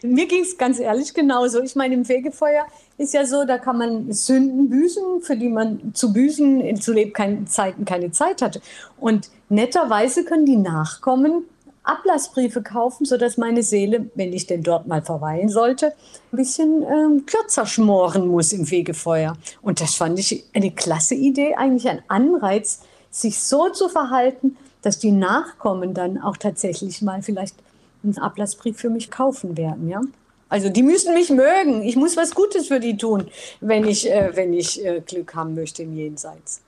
[0.02, 1.62] Mir ging es ganz ehrlich genauso.
[1.62, 2.66] Ich meine, im Fegefeuer
[2.98, 6.92] ist ja so, da kann man Sünden büßen, für die man zu büßen in zu
[6.92, 8.60] Lebzeiten keine Zeit hatte.
[8.98, 11.44] Und netterweise können die Nachkommen
[11.84, 15.94] Ablassbriefe kaufen, sodass meine Seele, wenn ich denn dort mal verweilen sollte,
[16.32, 19.36] ein bisschen ähm, kürzer schmoren muss im Fegefeuer.
[19.62, 24.98] Und das fand ich eine klasse Idee, eigentlich ein Anreiz, sich so zu verhalten, dass
[24.98, 27.56] die Nachkommen dann auch tatsächlich mal vielleicht
[28.02, 30.02] einen Ablassbrief für mich kaufen werden, ja.
[30.48, 31.82] Also die müssen mich mögen.
[31.82, 33.28] Ich muss was Gutes für die tun,
[33.62, 36.60] wenn ich, äh, wenn ich äh, Glück haben möchte im Jenseits.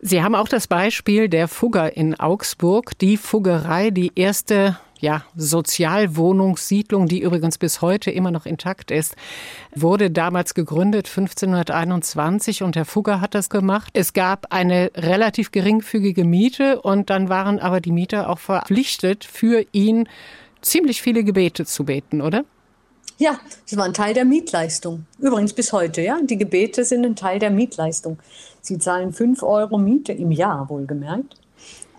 [0.00, 7.08] Sie haben auch das Beispiel der Fugger in Augsburg, die Fuggerei, die erste ja, Sozialwohnungssiedlung,
[7.08, 9.16] die übrigens bis heute immer noch intakt ist,
[9.74, 13.90] wurde damals gegründet 1521 und Herr Fugger hat das gemacht.
[13.94, 19.66] Es gab eine relativ geringfügige Miete und dann waren aber die Mieter auch verpflichtet, für
[19.72, 20.08] ihn
[20.60, 22.44] ziemlich viele Gebete zu beten, oder?
[23.18, 25.06] Ja, sie waren Teil der Mietleistung.
[25.18, 26.20] Übrigens bis heute, ja.
[26.22, 28.18] Die Gebete sind ein Teil der Mietleistung.
[28.60, 31.41] Sie zahlen 5 Euro Miete im Jahr, wohlgemerkt.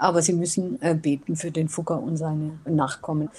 [0.03, 3.29] Aber sie müssen äh, beten für den Fugger und seine Nachkommen.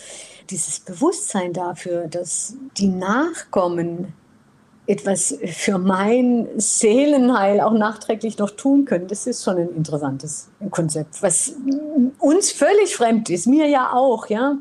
[0.48, 4.14] Dieses Bewusstsein dafür, dass die Nachkommen
[4.86, 11.22] etwas für mein Seelenheil auch nachträglich noch tun können, das ist schon ein interessantes Konzept,
[11.22, 11.52] was
[12.18, 14.56] uns völlig fremd ist, mir ja auch, ja.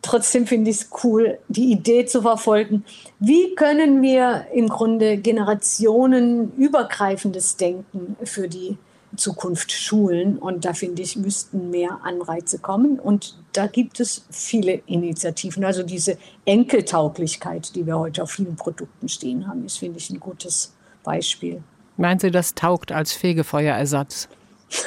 [0.00, 2.86] Trotzdem finde ich es cool, die Idee zu verfolgen.
[3.18, 8.78] Wie können wir im Grunde generationenübergreifendes Denken für die
[9.16, 10.38] Zukunft schulen.
[10.38, 12.98] Und da finde ich, müssten mehr Anreize kommen.
[12.98, 15.64] Und da gibt es viele Initiativen.
[15.64, 20.20] Also diese Enkeltauglichkeit, die wir heute auf vielen Produkten stehen haben, ist, finde ich, ein
[20.20, 21.62] gutes Beispiel.
[21.96, 24.28] Meinen Sie, das taugt als Fegefeuerersatz?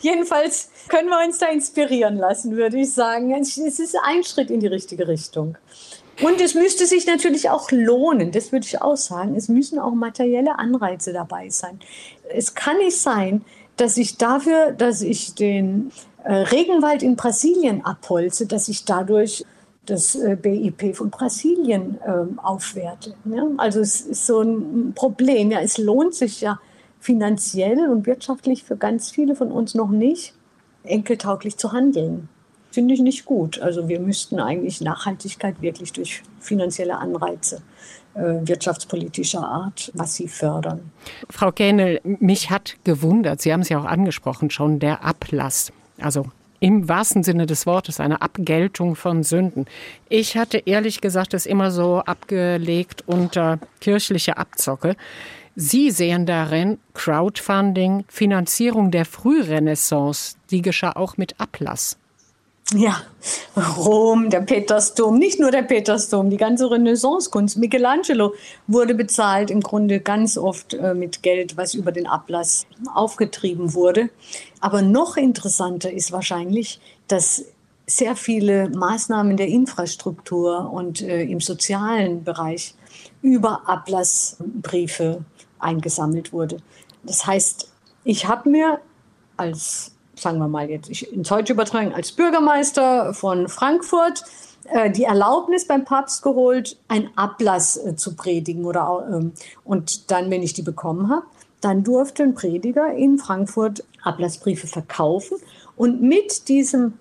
[0.00, 3.32] Jedenfalls können wir uns da inspirieren lassen, würde ich sagen.
[3.34, 5.56] Es ist ein Schritt in die richtige Richtung.
[6.22, 9.34] Und es müsste sich natürlich auch lohnen, das würde ich auch sagen.
[9.34, 11.80] Es müssen auch materielle Anreize dabei sein.
[12.32, 13.44] Es kann nicht sein,
[13.76, 15.90] dass ich dafür, dass ich den
[16.22, 19.44] äh, Regenwald in Brasilien abholze, dass ich dadurch
[19.86, 23.14] das äh, BIP von Brasilien ähm, aufwerte.
[23.24, 23.46] Ja?
[23.56, 25.50] Also es ist so ein Problem.
[25.50, 26.60] Ja, es lohnt sich ja
[27.00, 30.34] finanziell und wirtschaftlich für ganz viele von uns noch nicht,
[30.84, 32.28] enkeltauglich zu handeln
[32.74, 33.60] finde ich nicht gut.
[33.60, 37.62] Also wir müssten eigentlich Nachhaltigkeit wirklich durch finanzielle Anreize
[38.14, 40.90] äh, wirtschaftspolitischer Art massiv fördern.
[41.30, 45.72] Frau Kähnel, mich hat gewundert, Sie haben es ja auch angesprochen schon, der Ablass.
[46.00, 46.26] Also
[46.60, 49.66] im wahrsten Sinne des Wortes eine Abgeltung von Sünden.
[50.08, 54.96] Ich hatte ehrlich gesagt es immer so abgelegt unter kirchliche Abzocke.
[55.56, 61.98] Sie sehen darin Crowdfunding, Finanzierung der Frührenaissance, die geschah auch mit Ablass.
[62.72, 63.02] Ja,
[63.76, 67.58] Rom, der Petersdom, nicht nur der Petersdom, die ganze Renaissancekunst.
[67.58, 68.34] Michelangelo
[68.66, 74.08] wurde bezahlt im Grunde ganz oft äh, mit Geld, was über den Ablass aufgetrieben wurde.
[74.60, 77.44] Aber noch interessanter ist wahrscheinlich, dass
[77.86, 82.74] sehr viele Maßnahmen der Infrastruktur und äh, im sozialen Bereich
[83.20, 85.22] über Ablassbriefe
[85.58, 86.56] eingesammelt wurde.
[87.02, 87.70] Das heißt,
[88.04, 88.80] ich habe mir
[89.36, 94.24] als sagen wir mal jetzt ich ins Deutsche übertragen, als Bürgermeister von Frankfurt
[94.64, 98.64] äh, die Erlaubnis beim Papst geholt, einen Ablass äh, zu predigen.
[98.64, 99.32] Oder, ähm,
[99.64, 101.26] und dann, wenn ich die bekommen habe,
[101.60, 105.38] dann durfte ein Prediger in Frankfurt Ablassbriefe verkaufen.
[105.76, 106.94] Und mit diesem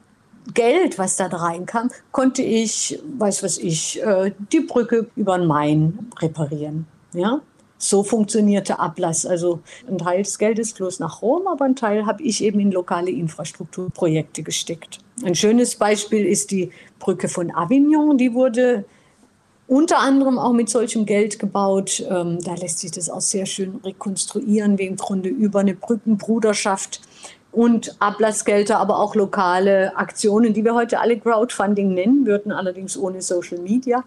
[0.53, 6.09] Geld, was da reinkam, konnte ich, weiß was ich, äh, die Brücke über den Main
[6.19, 6.87] reparieren.
[7.13, 7.41] Ja?
[7.89, 9.25] So funktionierte Ablass.
[9.25, 12.71] Also ein Teil des Geldes floss nach Rom, aber ein Teil habe ich eben in
[12.71, 14.99] lokale Infrastrukturprojekte gesteckt.
[15.23, 18.17] Ein schönes Beispiel ist die Brücke von Avignon.
[18.17, 18.85] Die wurde
[19.67, 22.03] unter anderem auch mit solchem Geld gebaut.
[22.09, 27.01] Ähm, da lässt sich das auch sehr schön rekonstruieren, wie im Grunde über eine Brückenbruderschaft
[27.51, 33.21] und Ablassgelder, aber auch lokale Aktionen, die wir heute alle Crowdfunding nennen würden, allerdings ohne
[33.21, 34.03] Social Media,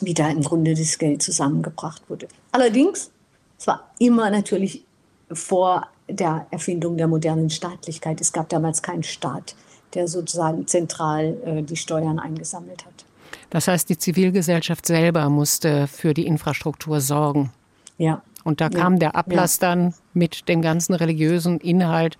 [0.00, 2.28] wie da im Grunde das Geld zusammengebracht wurde.
[2.52, 3.10] Allerdings,
[3.58, 4.84] es war immer natürlich
[5.32, 8.20] vor der Erfindung der modernen Staatlichkeit.
[8.20, 9.54] Es gab damals keinen Staat,
[9.94, 13.04] der sozusagen zentral äh, die Steuern eingesammelt hat.
[13.50, 17.52] Das heißt, die Zivilgesellschaft selber musste für die Infrastruktur sorgen.
[17.96, 18.22] Ja.
[18.44, 18.98] Und da kam ja.
[18.98, 19.68] der Ablass ja.
[19.68, 22.16] dann mit dem ganzen religiösen Inhalt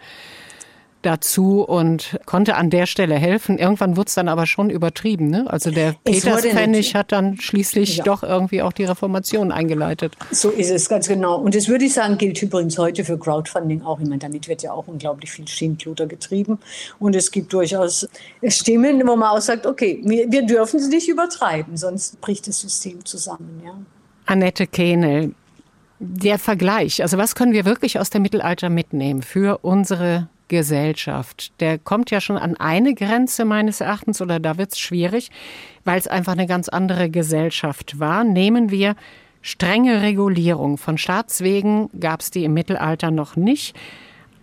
[1.02, 3.58] dazu und konnte an der Stelle helfen.
[3.58, 5.28] Irgendwann wurde es dann aber schon übertrieben.
[5.28, 5.44] Ne?
[5.48, 8.04] Also der Peterspfennig hat dann schließlich ja.
[8.04, 10.16] doch irgendwie auch die Reformation eingeleitet.
[10.30, 11.36] So ist es ganz genau.
[11.36, 14.00] Und das würde ich sagen, gilt übrigens heute für Crowdfunding auch.
[14.00, 16.58] Ich meine, damit wird ja auch unglaublich viel Schindluder getrieben.
[16.98, 18.08] Und es gibt durchaus
[18.48, 22.60] Stimmen, wo man auch sagt, okay, wir, wir dürfen es nicht übertreiben, sonst bricht das
[22.60, 23.62] System zusammen.
[23.64, 23.72] Ja.
[24.26, 25.34] Annette Kehnel,
[26.00, 31.52] der Vergleich, also was können wir wirklich aus dem Mittelalter mitnehmen für unsere Gesellschaft.
[31.60, 35.30] Der kommt ja schon an eine Grenze meines Erachtens oder da wird es schwierig,
[35.84, 38.24] weil es einfach eine ganz andere Gesellschaft war.
[38.24, 38.96] Nehmen wir
[39.42, 40.78] strenge Regulierung.
[40.78, 43.76] Von Staatswegen gab es die im Mittelalter noch nicht,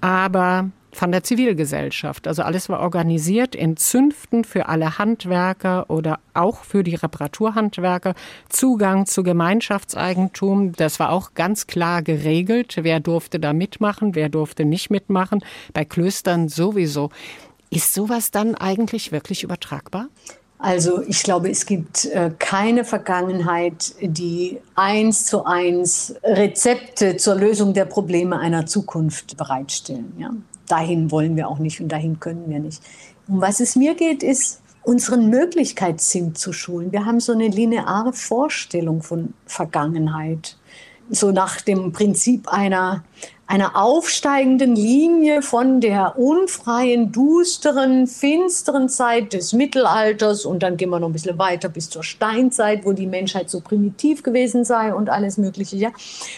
[0.02, 2.27] aber von der Zivilgesellschaft.
[2.27, 8.15] Also alles war organisiert in Zünften für alle Handwerker oder auch für die Reparaturhandwerker.
[8.49, 12.77] Zugang zu Gemeinschaftseigentum, das war auch ganz klar geregelt.
[12.81, 15.43] Wer durfte da mitmachen, wer durfte nicht mitmachen.
[15.73, 17.10] Bei Klöstern sowieso.
[17.69, 20.08] Ist sowas dann eigentlich wirklich übertragbar?
[20.58, 27.73] Also ich glaube, es gibt äh, keine Vergangenheit, die eins zu eins Rezepte zur Lösung
[27.73, 30.13] der Probleme einer Zukunft bereitstellen.
[30.17, 30.31] Ja?
[30.67, 32.82] Dahin wollen wir auch nicht und dahin können wir nicht.
[33.28, 36.91] Um was es mir geht, ist, unseren Möglichkeitssinn zu schulen.
[36.91, 40.58] Wir haben so eine lineare Vorstellung von Vergangenheit.
[41.10, 43.04] So nach dem Prinzip einer
[43.47, 50.99] einer aufsteigenden Linie von der unfreien, dusteren, finsteren Zeit des Mittelalters und dann gehen wir
[50.99, 55.10] noch ein bisschen weiter bis zur Steinzeit, wo die Menschheit so primitiv gewesen sei und
[55.10, 55.75] alles Mögliche.
[55.75, 55.91] Ja.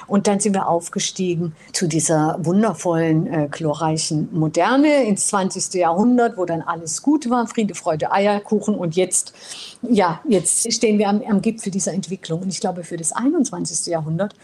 [0.08, 5.76] Und dann sind wir aufgestiegen zu dieser wundervollen, äh, glorreichen Moderne ins 20.
[5.76, 9.34] Jahrhundert, wo dann alles gut war, Friede, Freude, Eierkuchen und jetzt,
[9.82, 12.42] ja, jetzt stehen wir am, am Gipfel dieser Entwicklung.
[12.42, 13.88] Und ich glaube, für das 21.
[13.88, 14.36] Jahrhundert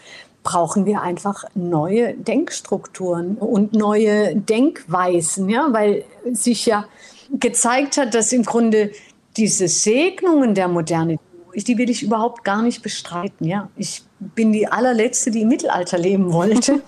[0.43, 6.85] brauchen wir einfach neue Denkstrukturen und neue Denkweisen, ja, weil sich ja
[7.31, 8.91] gezeigt hat, dass im Grunde
[9.37, 11.17] diese Segnungen der Moderne,
[11.55, 13.47] die will ich überhaupt gar nicht bestreiten.
[13.47, 16.81] Ja, ich bin die allerletzte, die im Mittelalter leben wollte.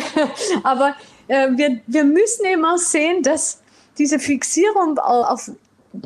[0.62, 0.94] Aber
[1.28, 3.62] äh, wir, wir müssen eben auch sehen, dass
[3.98, 5.50] diese Fixierung auf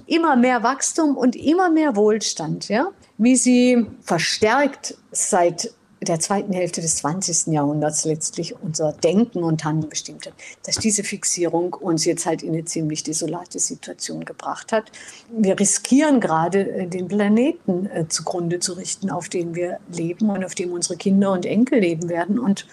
[0.07, 5.73] immer mehr Wachstum und immer mehr Wohlstand, ja, wie sie verstärkt seit
[6.09, 7.53] der zweiten Hälfte des 20.
[7.53, 12.53] Jahrhunderts letztlich unser Denken und Handeln bestimmt hat, dass diese Fixierung uns jetzt halt in
[12.53, 14.91] eine ziemlich desolate Situation gebracht hat.
[15.31, 20.45] Wir riskieren gerade, äh, den Planeten äh, zugrunde zu richten, auf dem wir leben und
[20.45, 22.39] auf dem unsere Kinder und Enkel leben werden.
[22.39, 22.67] Und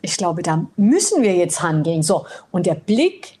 [0.00, 2.02] ich glaube, da müssen wir jetzt handeln.
[2.02, 3.37] So, und der Blick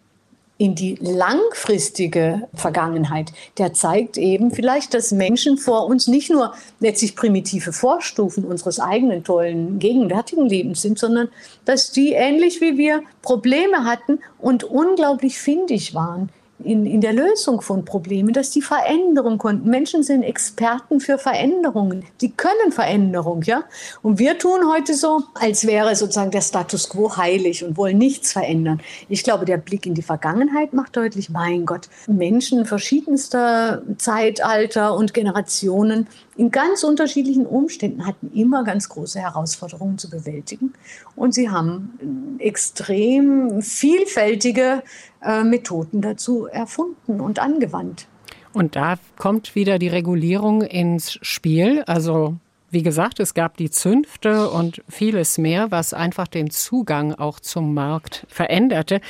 [0.58, 7.14] in die langfristige Vergangenheit, der zeigt eben vielleicht, dass Menschen vor uns nicht nur letztlich
[7.14, 11.28] primitive Vorstufen unseres eigenen tollen gegenwärtigen Lebens sind, sondern
[11.64, 16.28] dass die ähnlich wie wir Probleme hatten und unglaublich findig waren
[16.64, 19.70] in, in der Lösung von Problemen, dass die Veränderung konnten.
[19.70, 22.04] Menschen sind Experten für Veränderungen.
[22.20, 23.64] Die können Veränderung, ja.
[24.02, 28.32] Und wir tun heute so, als wäre sozusagen der Status quo heilig und wollen nichts
[28.32, 28.80] verändern.
[29.08, 35.14] Ich glaube, der Blick in die Vergangenheit macht deutlich, mein Gott, Menschen verschiedenster Zeitalter und
[35.14, 40.72] Generationen in ganz unterschiedlichen Umständen hatten immer ganz große Herausforderungen zu bewältigen.
[41.16, 44.84] Und sie haben extrem vielfältige
[45.20, 48.06] äh, Methoden dazu erfunden und angewandt.
[48.52, 51.82] Und da kommt wieder die Regulierung ins Spiel.
[51.88, 52.36] Also
[52.70, 57.74] wie gesagt, es gab die Zünfte und vieles mehr, was einfach den Zugang auch zum
[57.74, 59.00] Markt veränderte.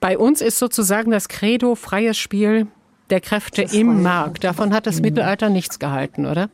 [0.00, 2.66] Bei uns ist sozusagen das Credo freies Spiel
[3.10, 4.44] der Kräfte im Markt.
[4.44, 6.50] Davon hat das Mittelalter nichts gehalten, oder?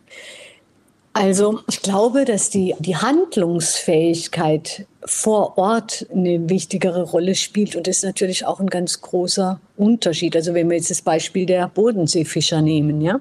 [1.16, 7.98] Also ich glaube, dass die, die Handlungsfähigkeit vor Ort eine wichtigere Rolle spielt und das
[7.98, 10.34] ist natürlich auch ein ganz großer Unterschied.
[10.34, 13.20] Also wenn wir jetzt das Beispiel der Bodenseefischer nehmen, ja,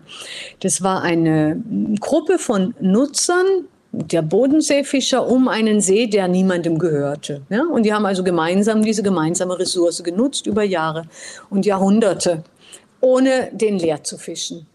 [0.62, 1.62] das war eine
[2.00, 3.46] Gruppe von Nutzern
[3.96, 7.44] der Bodenseefischer um einen See, der niemandem gehörte.
[7.50, 7.64] Ja?
[7.72, 11.04] Und die haben also gemeinsam diese gemeinsame Ressource genutzt über Jahre
[11.52, 12.44] und Jahrhunderte
[13.04, 14.66] ohne den leer zu fischen.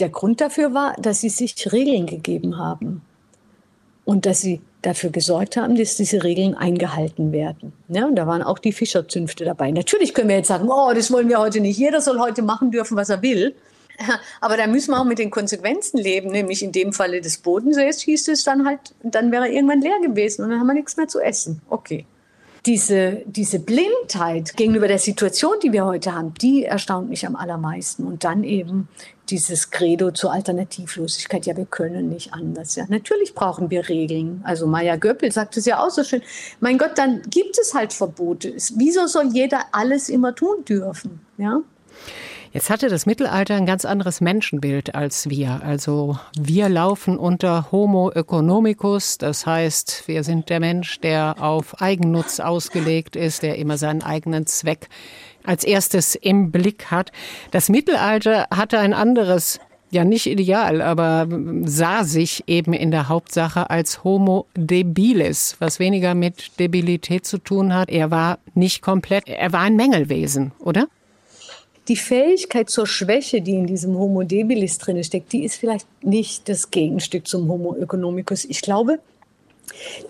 [0.00, 3.02] Der Grund dafür war, dass sie sich Regeln gegeben haben
[4.04, 7.72] und dass sie dafür gesorgt haben, dass diese Regeln eingehalten werden.
[7.88, 9.70] Ja, und da waren auch die Fischerzünfte dabei.
[9.70, 11.78] Natürlich können wir jetzt sagen, oh, das wollen wir heute nicht.
[11.78, 13.54] Jeder soll heute machen dürfen, was er will.
[14.40, 18.00] Aber da müssen wir auch mit den Konsequenzen leben, nämlich in dem Falle des Bodensees
[18.00, 20.96] hieß es dann halt, dann wäre er irgendwann leer gewesen und dann haben wir nichts
[20.96, 21.62] mehr zu essen.
[21.68, 22.04] Okay
[22.66, 28.04] diese, diese Blindheit gegenüber der Situation, die wir heute haben, die erstaunt mich am allermeisten.
[28.04, 28.88] Und dann eben
[29.30, 31.46] dieses Credo zur Alternativlosigkeit.
[31.46, 32.76] Ja, wir können nicht anders.
[32.76, 34.40] Ja, natürlich brauchen wir Regeln.
[34.44, 36.22] Also Maya Göppel sagt es ja auch so schön.
[36.60, 38.54] Mein Gott, dann gibt es halt Verbote.
[38.74, 41.20] Wieso soll jeder alles immer tun dürfen?
[41.38, 41.60] Ja.
[42.52, 45.60] Jetzt hatte das Mittelalter ein ganz anderes Menschenbild als wir.
[45.62, 52.40] Also wir laufen unter Homo economicus, das heißt, wir sind der Mensch, der auf Eigennutz
[52.40, 54.88] ausgelegt ist, der immer seinen eigenen Zweck
[55.44, 57.12] als erstes im Blick hat.
[57.52, 59.60] Das Mittelalter hatte ein anderes
[59.92, 61.28] ja nicht ideal, aber
[61.64, 67.74] sah sich eben in der Hauptsache als Homo debilis, was weniger mit Debilität zu tun
[67.74, 67.90] hat.
[67.90, 70.88] Er war nicht komplett, er war ein Mängelwesen, oder?
[71.88, 76.48] Die Fähigkeit zur Schwäche, die in diesem Homo debilis drin steckt, die ist vielleicht nicht
[76.48, 78.44] das Gegenstück zum Homo economicus.
[78.44, 79.00] Ich glaube,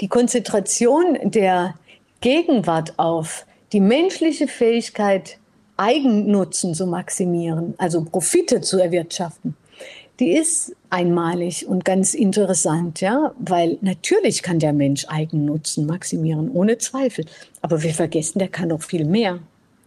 [0.00, 1.74] die Konzentration der
[2.20, 5.38] Gegenwart auf die menschliche Fähigkeit,
[5.76, 9.56] Eigennutzen zu maximieren, also Profite zu erwirtschaften,
[10.18, 16.76] die ist einmalig und ganz interessant, ja, weil natürlich kann der Mensch Eigennutzen maximieren, ohne
[16.76, 17.24] Zweifel.
[17.62, 19.38] Aber wir vergessen, der kann noch viel mehr.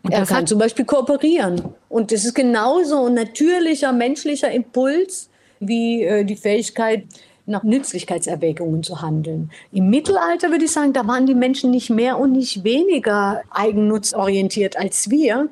[0.03, 1.61] Und er kann zum Beispiel kooperieren.
[1.89, 7.05] Und das ist genauso ein natürlicher menschlicher Impuls wie äh, die Fähigkeit,
[7.45, 9.51] nach Nützlichkeitserwägungen zu handeln.
[9.71, 14.77] Im Mittelalter würde ich sagen, da waren die Menschen nicht mehr und nicht weniger eigennutzorientiert
[14.77, 15.49] als wir.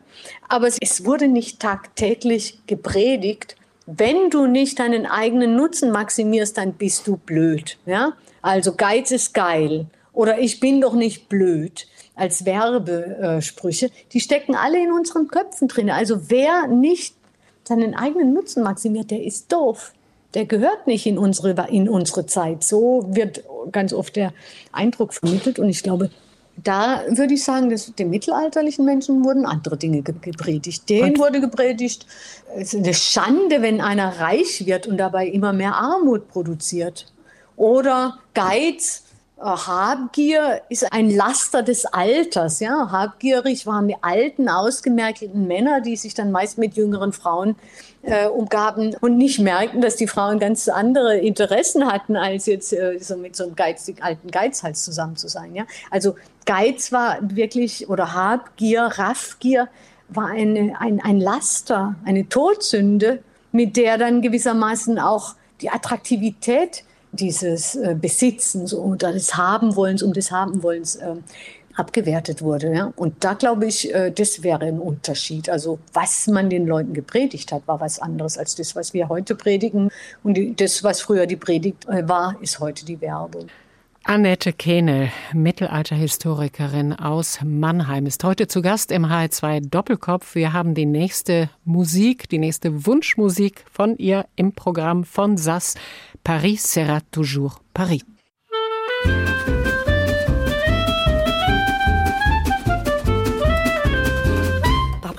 [0.48, 7.08] Aber es wurde nicht tagtäglich gepredigt, wenn du nicht deinen eigenen Nutzen maximierst, dann bist
[7.08, 7.78] du blöd.
[7.86, 8.14] Ja?
[8.42, 11.88] Also Geiz ist geil oder ich bin doch nicht blöd
[12.22, 15.90] als Werbesprüche, die stecken alle in unseren Köpfen drin.
[15.90, 17.16] Also wer nicht
[17.64, 19.94] seinen eigenen Nutzen maximiert, der ist doof.
[20.36, 22.64] Der gehört nicht in unsere, in unsere Zeit.
[22.64, 24.34] So wird ganz oft der
[24.72, 25.58] Eindruck vermittelt.
[25.58, 26.12] Und ich glaube,
[26.58, 30.88] da würde ich sagen, dass den mittelalterlichen Menschen wurden andere Dinge gepredigt.
[30.90, 32.06] Denen wurde gepredigt,
[32.56, 37.12] es ist eine Schande, wenn einer reich wird und dabei immer mehr Armut produziert.
[37.56, 39.06] Oder Geiz,
[39.44, 42.60] Habgier ist ein Laster des Alters.
[42.60, 42.92] Ja?
[42.92, 47.56] Habgierig waren die alten, ausgemerkelten Männer, die sich dann meist mit jüngeren Frauen
[48.04, 52.98] äh, umgaben und nicht merkten, dass die Frauen ganz andere Interessen hatten, als jetzt äh,
[53.00, 55.56] so mit so einem geizig alten Geizhals zusammen zu sein.
[55.56, 55.66] Ja?
[55.90, 56.16] Also
[56.46, 59.68] Geiz war wirklich, oder Habgier, Raffgier
[60.10, 67.76] war eine, ein, ein Laster, eine Todsünde, mit der dann gewissermaßen auch die Attraktivität dieses
[67.76, 71.16] äh, Besitzens oder des Habenwollens, um des Habenwollens äh,
[71.76, 72.94] abgewertet wurde.
[72.96, 75.50] Und da glaube ich, äh, das wäre ein Unterschied.
[75.50, 79.36] Also was man den Leuten gepredigt hat, war was anderes als das, was wir heute
[79.36, 79.90] predigen.
[80.24, 83.48] Und das, was früher die Predigt äh, war, ist heute die Werbung.
[84.04, 90.34] Annette Kehnel, Mittelalterhistorikerin aus Mannheim, ist heute zu Gast im H2 Doppelkopf.
[90.34, 95.76] Wir haben die nächste Musik, die nächste Wunschmusik von ihr im Programm von SAS.
[96.24, 98.04] Paris sera toujours Paris.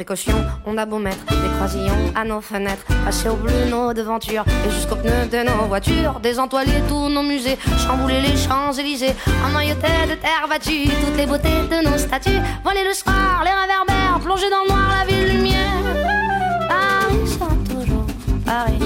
[0.05, 0.35] précaution,
[0.67, 4.71] on a beau mettre des croisillons à nos fenêtres, passer au bleu nos devantures et
[4.71, 9.15] jusqu'aux pneus de nos voitures, désentoiler tous nos musées, chambouler les Champs-Élysées,
[9.47, 14.19] emmailloter de terre battue toutes les beautés de nos statues, voler le soir, les réverbères,
[14.21, 15.85] plonger dans le noir la ville lumière.
[16.69, 18.07] Paris sera toujours
[18.45, 18.82] Paris,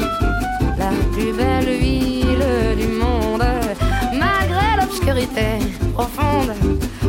[5.96, 6.52] profonde,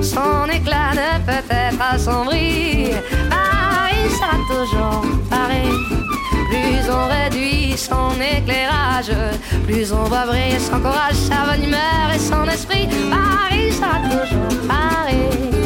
[0.01, 2.91] son éclat ne peut être assombri
[4.17, 5.71] sera toujours pareil.
[6.49, 9.11] Plus on réduit son éclairage,
[9.65, 12.87] plus on va briller son courage, sa bonne humeur et son esprit.
[13.09, 15.56] Paris sera toujours pareil.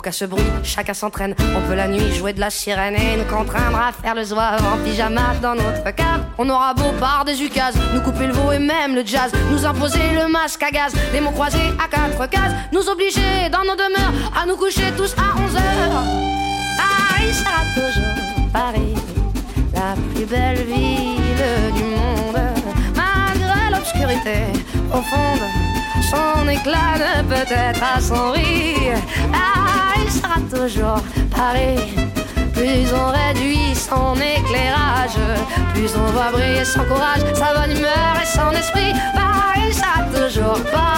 [0.00, 1.34] Pour qu'à ce bruit, chacun s'entraîne.
[1.54, 4.64] On peut la nuit jouer de la sirène et nous contraindre à faire le zouave
[4.64, 6.24] en pyjama dans notre cave.
[6.38, 9.66] On aura beau par des ukases, nous couper le veau et même le jazz, nous
[9.66, 13.74] imposer le masque à gaz, des mots croisés à quatre cases, nous obliger dans nos
[13.74, 16.02] demeures à nous coucher tous à 11 heures.
[16.78, 18.94] Paris sera toujours Paris,
[19.74, 22.40] la plus belle ville du monde.
[22.96, 24.44] Malgré l'obscurité
[24.88, 25.44] profonde,
[26.10, 28.76] son éclat ne peut être assombri.
[29.30, 29.79] Paris
[30.20, 31.02] sera toujours
[31.34, 31.94] Paris.
[32.52, 35.18] Plus on réduit son éclairage,
[35.74, 38.92] plus on voit briller son courage, sa bonne humeur et son esprit.
[39.14, 40.90] Paris sera toujours Paris.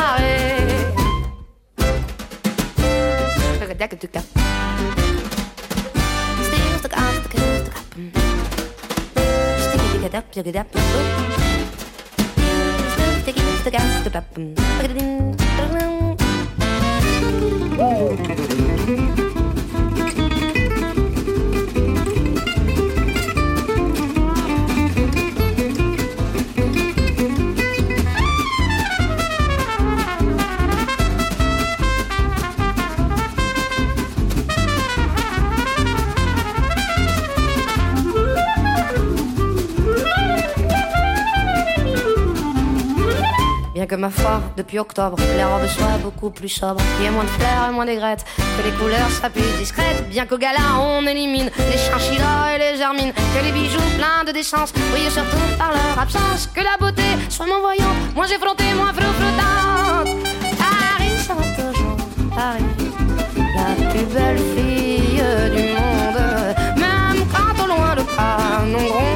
[44.02, 46.82] Ma foi, depuis octobre, les robes soient beaucoup plus sobres.
[46.96, 50.08] Qu'il y ait moins de fleurs et moins d'aigrettes, que les couleurs soient plus discrètes.
[50.10, 53.12] Bien qu'au gala, on élimine les chinchillas et les germines.
[53.12, 56.48] Que les bijoux pleins de décence brillent surtout par leur absence.
[56.52, 60.08] Que la beauté soit moins voyante, moins effrontée, moins flottante.
[60.62, 61.96] Paris sera toujours
[62.34, 62.64] Paris,
[63.56, 65.22] la plus belle fille
[65.54, 66.20] du monde.
[66.76, 69.11] Même quand au loin le canon gronde,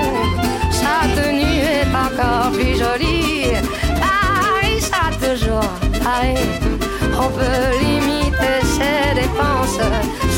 [5.56, 6.36] toujours pareil.
[7.18, 9.78] On peut limiter ses dépenses,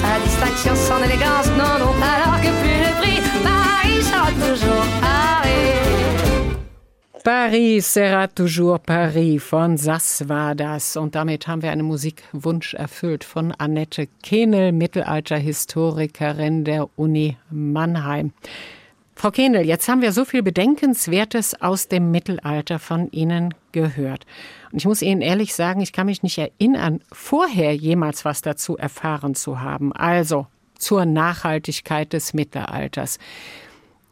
[0.00, 5.48] sa distinction, son élégance, non, non, alors que plus le prix, Paris sera toujours Paris.
[7.24, 10.96] Paris sera toujours Paris von Sass war das.
[10.96, 18.32] Und damit haben wir einen Musikwunsch erfüllt von Annette Kehnel, Mittelalterhistorikerin der Uni Mannheim.
[19.14, 24.24] Frau Kehnel, jetzt haben wir so viel Bedenkenswertes aus dem Mittelalter von Ihnen gehört.
[24.72, 28.76] Und ich muss Ihnen ehrlich sagen, ich kann mich nicht erinnern, vorher jemals was dazu
[28.76, 29.92] erfahren zu haben.
[29.92, 30.46] Also
[30.78, 33.18] zur Nachhaltigkeit des Mittelalters.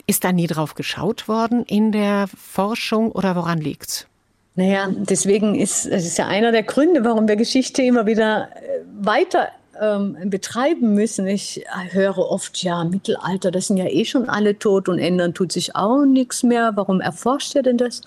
[0.07, 4.07] Ist da nie drauf geschaut worden in der Forschung oder woran liegt's?
[4.54, 8.80] Naja, deswegen ist es ist ja einer der Gründe, warum wir Geschichte immer wieder äh,
[8.98, 9.48] weiter
[9.81, 11.27] ähm, betreiben müssen.
[11.27, 15.53] Ich höre oft, ja, Mittelalter, das sind ja eh schon alle tot und ändern tut
[15.53, 16.72] sich auch nichts mehr.
[16.74, 18.03] Warum erforscht ihr denn das?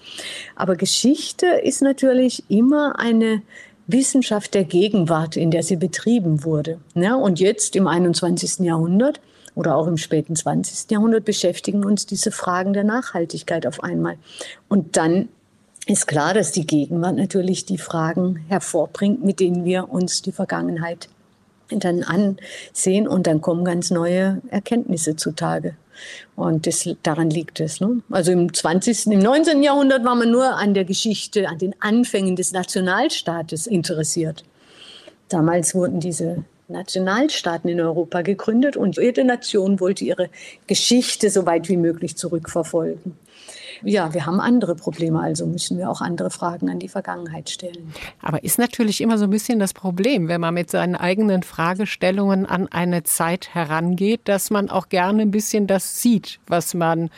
[0.55, 3.41] Aber Geschichte ist natürlich immer eine
[3.87, 6.79] Wissenschaft der Gegenwart, in der sie betrieben wurde.
[6.93, 8.59] Ja, und jetzt im 21.
[8.59, 9.19] Jahrhundert
[9.55, 10.91] oder auch im späten 20.
[10.91, 14.17] Jahrhundert beschäftigen uns diese Fragen der Nachhaltigkeit auf einmal.
[14.67, 15.29] Und dann
[15.87, 21.09] ist klar, dass die Gegenwart natürlich die Fragen hervorbringt, mit denen wir uns die Vergangenheit
[21.69, 25.75] dann ansehen und dann kommen ganz neue Erkenntnisse zutage.
[26.35, 27.81] Und das, daran liegt es.
[27.81, 28.01] Ne?
[28.09, 29.61] Also im 20., im 19.
[29.63, 34.43] Jahrhundert war man nur an der Geschichte, an den Anfängen des Nationalstaates interessiert.
[35.27, 40.29] Damals wurden diese Nationalstaaten in Europa gegründet und jede Nation wollte ihre
[40.67, 43.17] Geschichte so weit wie möglich zurückverfolgen.
[43.83, 47.93] Ja, wir haben andere Probleme, also müssen wir auch andere Fragen an die Vergangenheit stellen.
[48.21, 52.45] Aber ist natürlich immer so ein bisschen das Problem, wenn man mit seinen eigenen Fragestellungen
[52.45, 57.09] an eine Zeit herangeht, dass man auch gerne ein bisschen das sieht, was man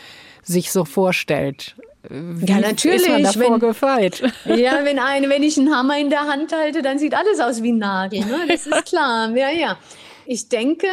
[0.43, 1.75] sich so vorstellt.
[2.09, 3.01] Wie ja, natürlich.
[3.01, 4.23] Ist man davor wenn, gefeit?
[4.45, 7.61] Ja, wenn, eine, wenn ich einen Hammer in der Hand halte, dann sieht alles aus
[7.61, 8.21] wie ein Nagel.
[8.21, 8.39] Ne?
[8.47, 9.29] Das ist klar.
[9.35, 9.77] Ja, ja.
[10.25, 10.87] Ich denke,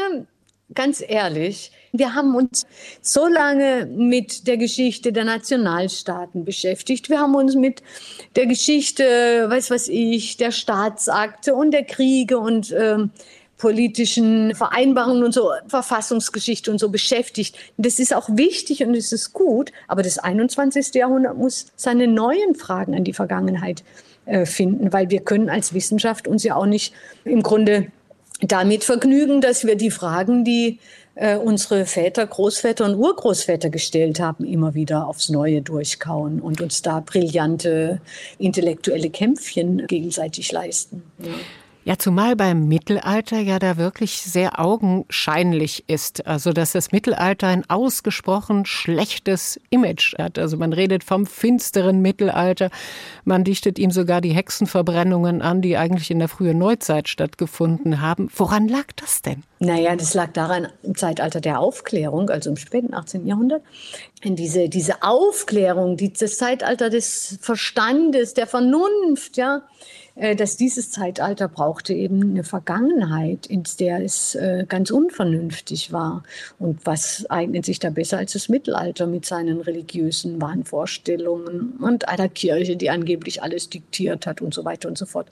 [0.74, 2.66] ganz ehrlich, wir haben uns
[3.00, 7.08] so lange mit der Geschichte der Nationalstaaten beschäftigt.
[7.08, 7.82] Wir haben uns mit
[8.36, 9.04] der Geschichte,
[9.48, 12.98] weiß was ich, der Staatsakte und der Kriege und äh,
[13.58, 17.56] politischen Vereinbarungen und so, Verfassungsgeschichte und so beschäftigt.
[17.76, 20.94] Das ist auch wichtig und es ist gut, aber das 21.
[20.94, 23.82] Jahrhundert muss seine neuen Fragen an die Vergangenheit
[24.26, 27.88] äh, finden, weil wir können als Wissenschaft uns ja auch nicht im Grunde
[28.40, 30.78] damit vergnügen, dass wir die Fragen, die
[31.14, 36.82] äh, unsere Väter, Großväter und Urgroßväter gestellt haben, immer wieder aufs Neue durchkauen und uns
[36.82, 38.00] da brillante
[38.38, 41.02] intellektuelle Kämpfchen gegenseitig leisten.
[41.18, 41.30] Ja.
[41.88, 46.26] Ja, zumal beim Mittelalter ja da wirklich sehr augenscheinlich ist.
[46.26, 50.38] Also, dass das Mittelalter ein ausgesprochen schlechtes Image hat.
[50.38, 52.68] Also, man redet vom finsteren Mittelalter.
[53.24, 58.28] Man dichtet ihm sogar die Hexenverbrennungen an, die eigentlich in der frühen Neuzeit stattgefunden haben.
[58.36, 59.42] Woran lag das denn?
[59.58, 63.26] Naja, das lag daran im Zeitalter der Aufklärung, also im späten 18.
[63.26, 63.62] Jahrhundert.
[64.20, 69.62] In diese, diese Aufklärung, das Zeitalter des Verstandes, der Vernunft, ja,
[70.36, 76.24] dass dieses Zeitalter brauchte eben eine Vergangenheit, in der es äh, ganz unvernünftig war.
[76.58, 82.28] Und was eignet sich da besser als das Mittelalter mit seinen religiösen Wahnvorstellungen und einer
[82.28, 85.28] Kirche, die angeblich alles diktiert hat und so weiter und so fort.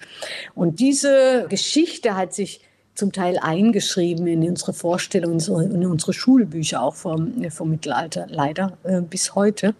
[0.55, 2.61] Und diese Geschichte hat sich
[2.95, 5.41] zum Teil eingeschrieben in unsere Vorstellungen,
[5.72, 9.74] in unsere Schulbücher auch vom, vom Mittelalter, leider äh, bis heute.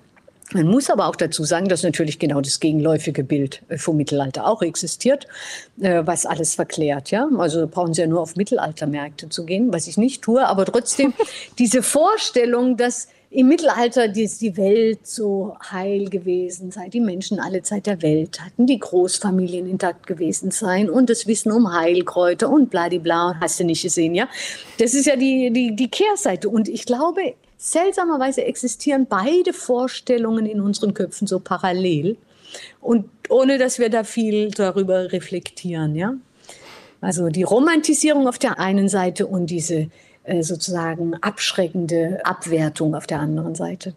[0.57, 4.47] Man muss aber auch dazu sagen, dass natürlich genau das gegenläufige Bild äh, vom Mittelalter
[4.47, 5.27] auch existiert,
[5.83, 7.11] äh, was alles verklärt.
[7.11, 7.29] Ja?
[7.37, 11.13] Also brauchen Sie ja nur auf Mittelaltermärkte zu gehen, was ich nicht tue, aber trotzdem
[11.59, 17.61] diese Vorstellung, dass im Mittelalter ist die Welt so heil gewesen sei, die Menschen alle
[17.61, 22.71] Zeit der Welt hatten, die Großfamilien intakt gewesen seien und das Wissen um Heilkräuter und
[22.71, 24.27] bladibla, hast du nicht gesehen, ja?
[24.79, 26.49] Das ist ja die, die, die Kehrseite.
[26.49, 32.17] Und ich glaube, seltsamerweise existieren beide Vorstellungen in unseren Köpfen so parallel
[32.81, 36.15] und ohne dass wir da viel darüber reflektieren, ja.
[37.01, 39.89] Also die Romantisierung auf der einen Seite und diese
[40.27, 43.95] äh, sozusagen abschreckende Abwertung auf der anderen Seite.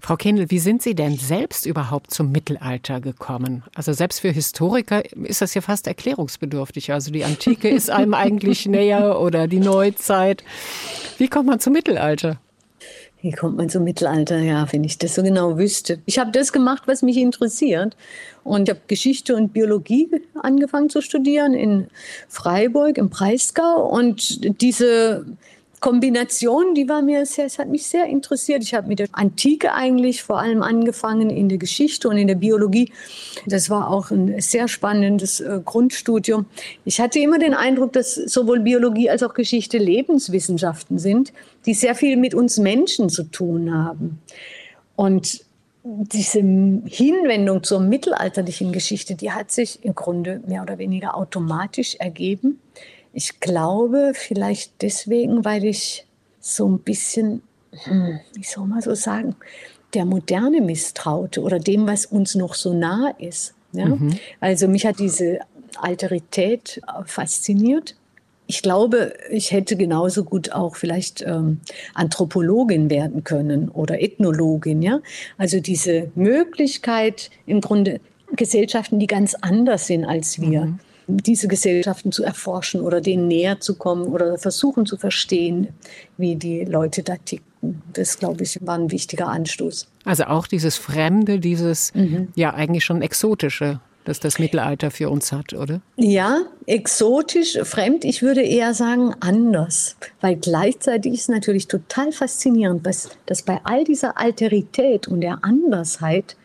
[0.00, 3.62] Frau Kendall, wie sind Sie denn selbst überhaupt zum Mittelalter gekommen?
[3.72, 6.92] Also selbst für Historiker ist das ja fast erklärungsbedürftig.
[6.92, 10.42] Also die Antike ist einem eigentlich näher oder die Neuzeit.
[11.18, 12.40] Wie kommt man zum Mittelalter?
[13.22, 14.38] Wie kommt man zum Mittelalter?
[14.40, 16.00] Ja, wenn ich das so genau wüsste.
[16.06, 17.96] Ich habe das gemacht, was mich interessiert.
[18.42, 21.86] Und ich habe Geschichte und Biologie angefangen zu studieren in
[22.28, 23.88] Freiburg im Breisgau.
[23.88, 25.24] Und diese
[25.82, 28.62] Kombination, die war mir sehr, es hat mich sehr interessiert.
[28.62, 32.36] Ich habe mit der Antike eigentlich vor allem angefangen in der Geschichte und in der
[32.36, 32.92] Biologie.
[33.46, 36.46] Das war auch ein sehr spannendes äh, Grundstudium.
[36.84, 41.32] Ich hatte immer den Eindruck, dass sowohl Biologie als auch Geschichte Lebenswissenschaften sind,
[41.66, 44.20] die sehr viel mit uns Menschen zu tun haben.
[44.96, 45.44] Und
[45.84, 52.60] diese Hinwendung zur mittelalterlichen Geschichte, die hat sich im Grunde mehr oder weniger automatisch ergeben.
[53.12, 56.06] Ich glaube, vielleicht deswegen, weil ich
[56.40, 57.42] so ein bisschen,
[57.72, 59.36] hm, wie soll man so sagen,
[59.94, 63.54] der Moderne misstraute oder dem, was uns noch so nah ist.
[63.72, 63.86] Ja?
[63.86, 64.18] Mhm.
[64.40, 65.40] Also mich hat diese
[65.76, 67.96] Alterität fasziniert.
[68.46, 71.60] Ich glaube, ich hätte genauso gut auch vielleicht ähm,
[71.94, 74.82] Anthropologin werden können oder Ethnologin.
[74.82, 75.00] Ja?
[75.38, 78.00] Also diese Möglichkeit, im Grunde
[78.34, 80.66] Gesellschaften, die ganz anders sind als wir.
[80.66, 85.68] Mhm diese Gesellschaften zu erforschen oder denen näher zu kommen oder versuchen zu verstehen,
[86.16, 87.82] wie die Leute da ticken.
[87.92, 89.88] Das, glaube ich, war ein wichtiger Anstoß.
[90.04, 92.28] Also auch dieses Fremde, dieses mhm.
[92.34, 95.80] ja eigentlich schon Exotische, das das Mittelalter für uns hat, oder?
[95.96, 99.96] Ja, exotisch, fremd, ich würde eher sagen anders.
[100.20, 106.36] Weil gleichzeitig ist natürlich total faszinierend, dass, dass bei all dieser Alterität und der Andersheit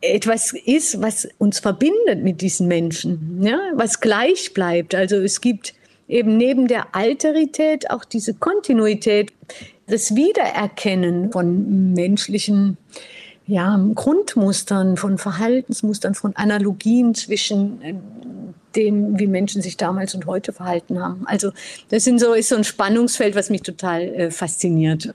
[0.00, 3.58] etwas ist, was uns verbindet mit diesen Menschen, ja?
[3.74, 4.94] was gleich bleibt.
[4.94, 5.74] Also es gibt
[6.08, 9.32] eben neben der Alterität auch diese Kontinuität,
[9.86, 12.76] das Wiedererkennen von menschlichen
[13.46, 17.94] ja, Grundmustern, von Verhaltensmustern, von Analogien zwischen äh,
[18.74, 21.26] dem, wie Menschen sich damals und heute verhalten haben.
[21.26, 21.52] Also
[21.90, 25.14] das sind so, ist so ein Spannungsfeld, was mich total äh, fasziniert.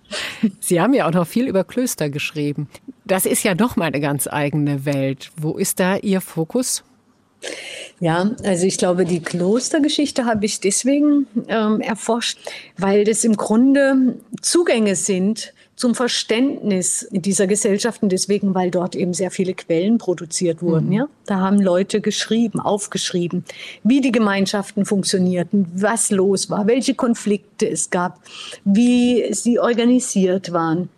[0.59, 2.69] Sie haben ja auch noch viel über Klöster geschrieben.
[3.05, 5.31] Das ist ja doch mal eine ganz eigene Welt.
[5.35, 6.83] Wo ist da Ihr Fokus?
[7.99, 12.37] Ja, also ich glaube, die Klostergeschichte habe ich deswegen ähm, erforscht,
[12.77, 19.31] weil das im Grunde Zugänge sind zum Verständnis dieser Gesellschaften, deswegen, weil dort eben sehr
[19.31, 20.87] viele Quellen produziert wurden.
[20.87, 20.91] Mhm.
[20.91, 21.07] Ja?
[21.25, 23.45] Da haben Leute geschrieben, aufgeschrieben,
[23.85, 28.19] wie die Gemeinschaften funktionierten, was los war, welche Konflikte es gab,
[28.65, 30.89] wie sie organisiert waren.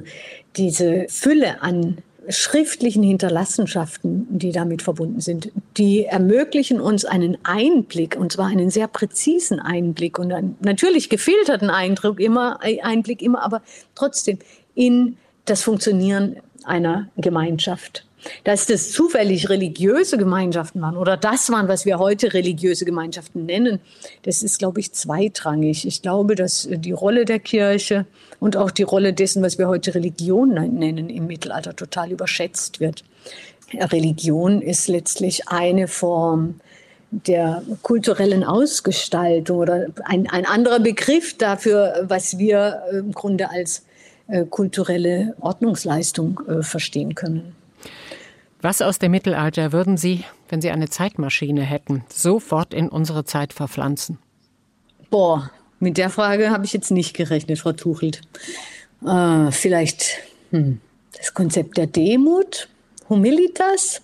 [0.58, 8.32] Diese Fülle an schriftlichen Hinterlassenschaften, die damit verbunden sind, die ermöglichen uns einen Einblick, und
[8.32, 13.62] zwar einen sehr präzisen Einblick und einen natürlich gefilterten Eindruck immer, Einblick immer, aber
[13.96, 14.38] trotzdem
[14.76, 18.06] in das Funktionieren einer Gemeinschaft.
[18.44, 23.80] Dass das zufällig religiöse Gemeinschaften waren oder das waren, was wir heute religiöse Gemeinschaften nennen,
[24.22, 25.88] das ist, glaube ich, zweitrangig.
[25.88, 28.06] Ich glaube, dass die Rolle der Kirche
[28.40, 33.04] und auch die Rolle dessen, was wir heute Religion nennen, im Mittelalter total überschätzt wird.
[33.74, 36.60] Religion ist letztlich eine Form
[37.10, 43.91] der kulturellen Ausgestaltung oder ein, ein anderer Begriff dafür, was wir im Grunde als äh,
[44.46, 47.56] kulturelle Ordnungsleistung äh, verstehen können.
[48.62, 53.54] Was aus dem Mittelalter würden Sie, wenn Sie eine Zeitmaschine hätten, sofort in unsere Zeit
[53.54, 54.20] verpflanzen?
[55.10, 58.22] Boah, mit der Frage habe ich jetzt nicht gerechnet, Frau Tuchelt.
[59.06, 60.20] Äh, vielleicht
[60.52, 60.80] hm,
[61.18, 62.70] das Konzept der Demut,
[63.10, 64.02] Humilitas.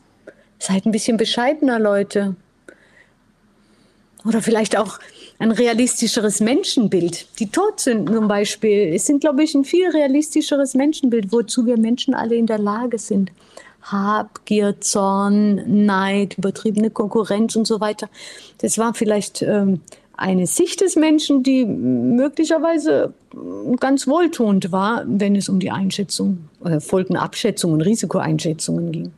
[0.60, 2.36] Seid ein bisschen bescheidener, Leute.
[4.26, 5.00] Oder vielleicht auch
[5.40, 7.28] ein realistischeres Menschenbild.
[7.40, 12.14] Die Todsünden zum Beispiel es sind, glaube ich, ein viel realistischeres Menschenbild, wozu wir Menschen
[12.14, 13.32] alle in der Lage sind.
[13.84, 18.10] Habgier, Zorn, Neid, übertriebene Konkurrenz und so weiter.
[18.58, 19.82] Das war vielleicht ähm,
[20.18, 23.14] eine Sicht des Menschen, die möglicherweise
[23.80, 29.14] ganz wohltuend war, wenn es um die Einschätzung, äh, Folgenabschätzung und Risikoeinschätzungen ging.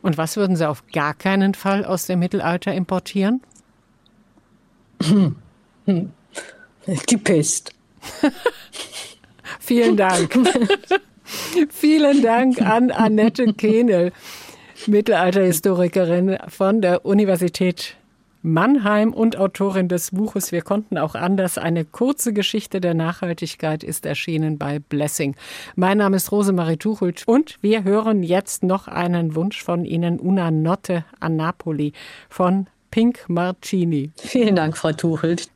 [0.00, 3.40] Und was würden Sie auf gar keinen Fall aus dem Mittelalter importieren?
[5.86, 7.72] Die Pest.
[9.60, 10.34] Vielen Dank.
[11.70, 14.12] Vielen Dank an Annette Kehnel,
[14.86, 17.96] Mittelalterhistorikerin von der Universität
[18.46, 21.56] Mannheim und Autorin des Buches Wir konnten auch anders.
[21.56, 25.34] Eine kurze Geschichte der Nachhaltigkeit ist erschienen bei Blessing.
[25.76, 30.50] Mein Name ist Rosemarie Tuchelt und wir hören jetzt noch einen Wunsch von Ihnen, Una
[30.50, 31.94] Notte a Napoli
[32.28, 34.12] von Pink Marcini.
[34.32, 35.50] Vielen Dank, Frau Tuchelt.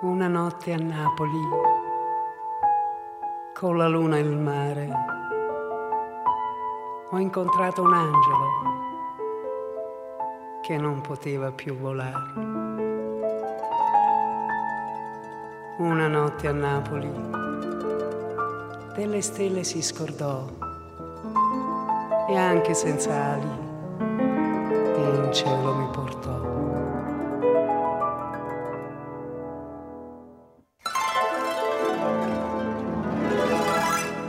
[0.00, 1.42] Una notte a Napoli,
[3.52, 4.90] con la luna e il mare,
[7.10, 8.48] ho incontrato un angelo
[10.62, 12.32] che non poteva più volare.
[15.76, 17.12] Una notte a Napoli,
[18.94, 20.48] delle stelle si scordò
[22.30, 23.65] e anche senza ali
[25.14, 26.40] in cielo mi portò.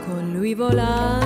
[0.04, 1.17] Con lui volando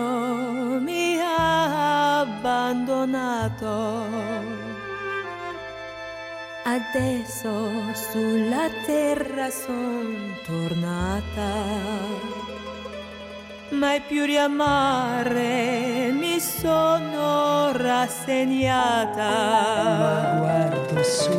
[0.00, 4.06] Dio mi ha abbandonato.
[6.64, 12.08] Adesso sulla terra son tornata
[13.72, 19.30] mai più riamare mi sono rassegnata.
[19.98, 21.30] Ma guardo su.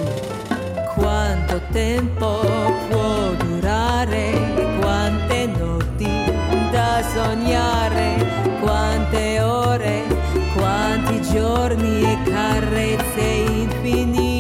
[0.96, 2.40] Quanto tempo
[2.90, 6.10] può durare, quante notti
[6.72, 8.31] da sognare
[9.12, 10.04] quante ore,
[10.56, 14.31] quanti giorni e carezze infinite.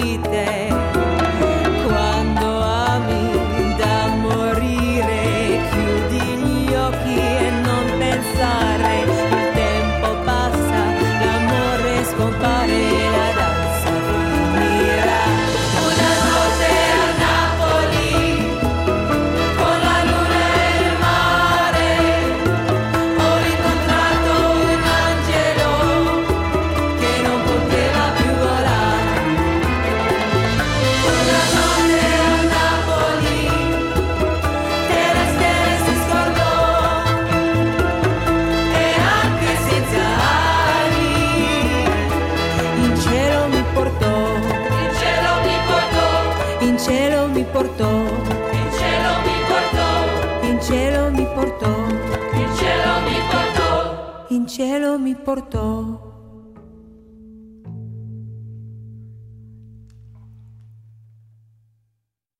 [54.61, 56.10] cielo mi portó.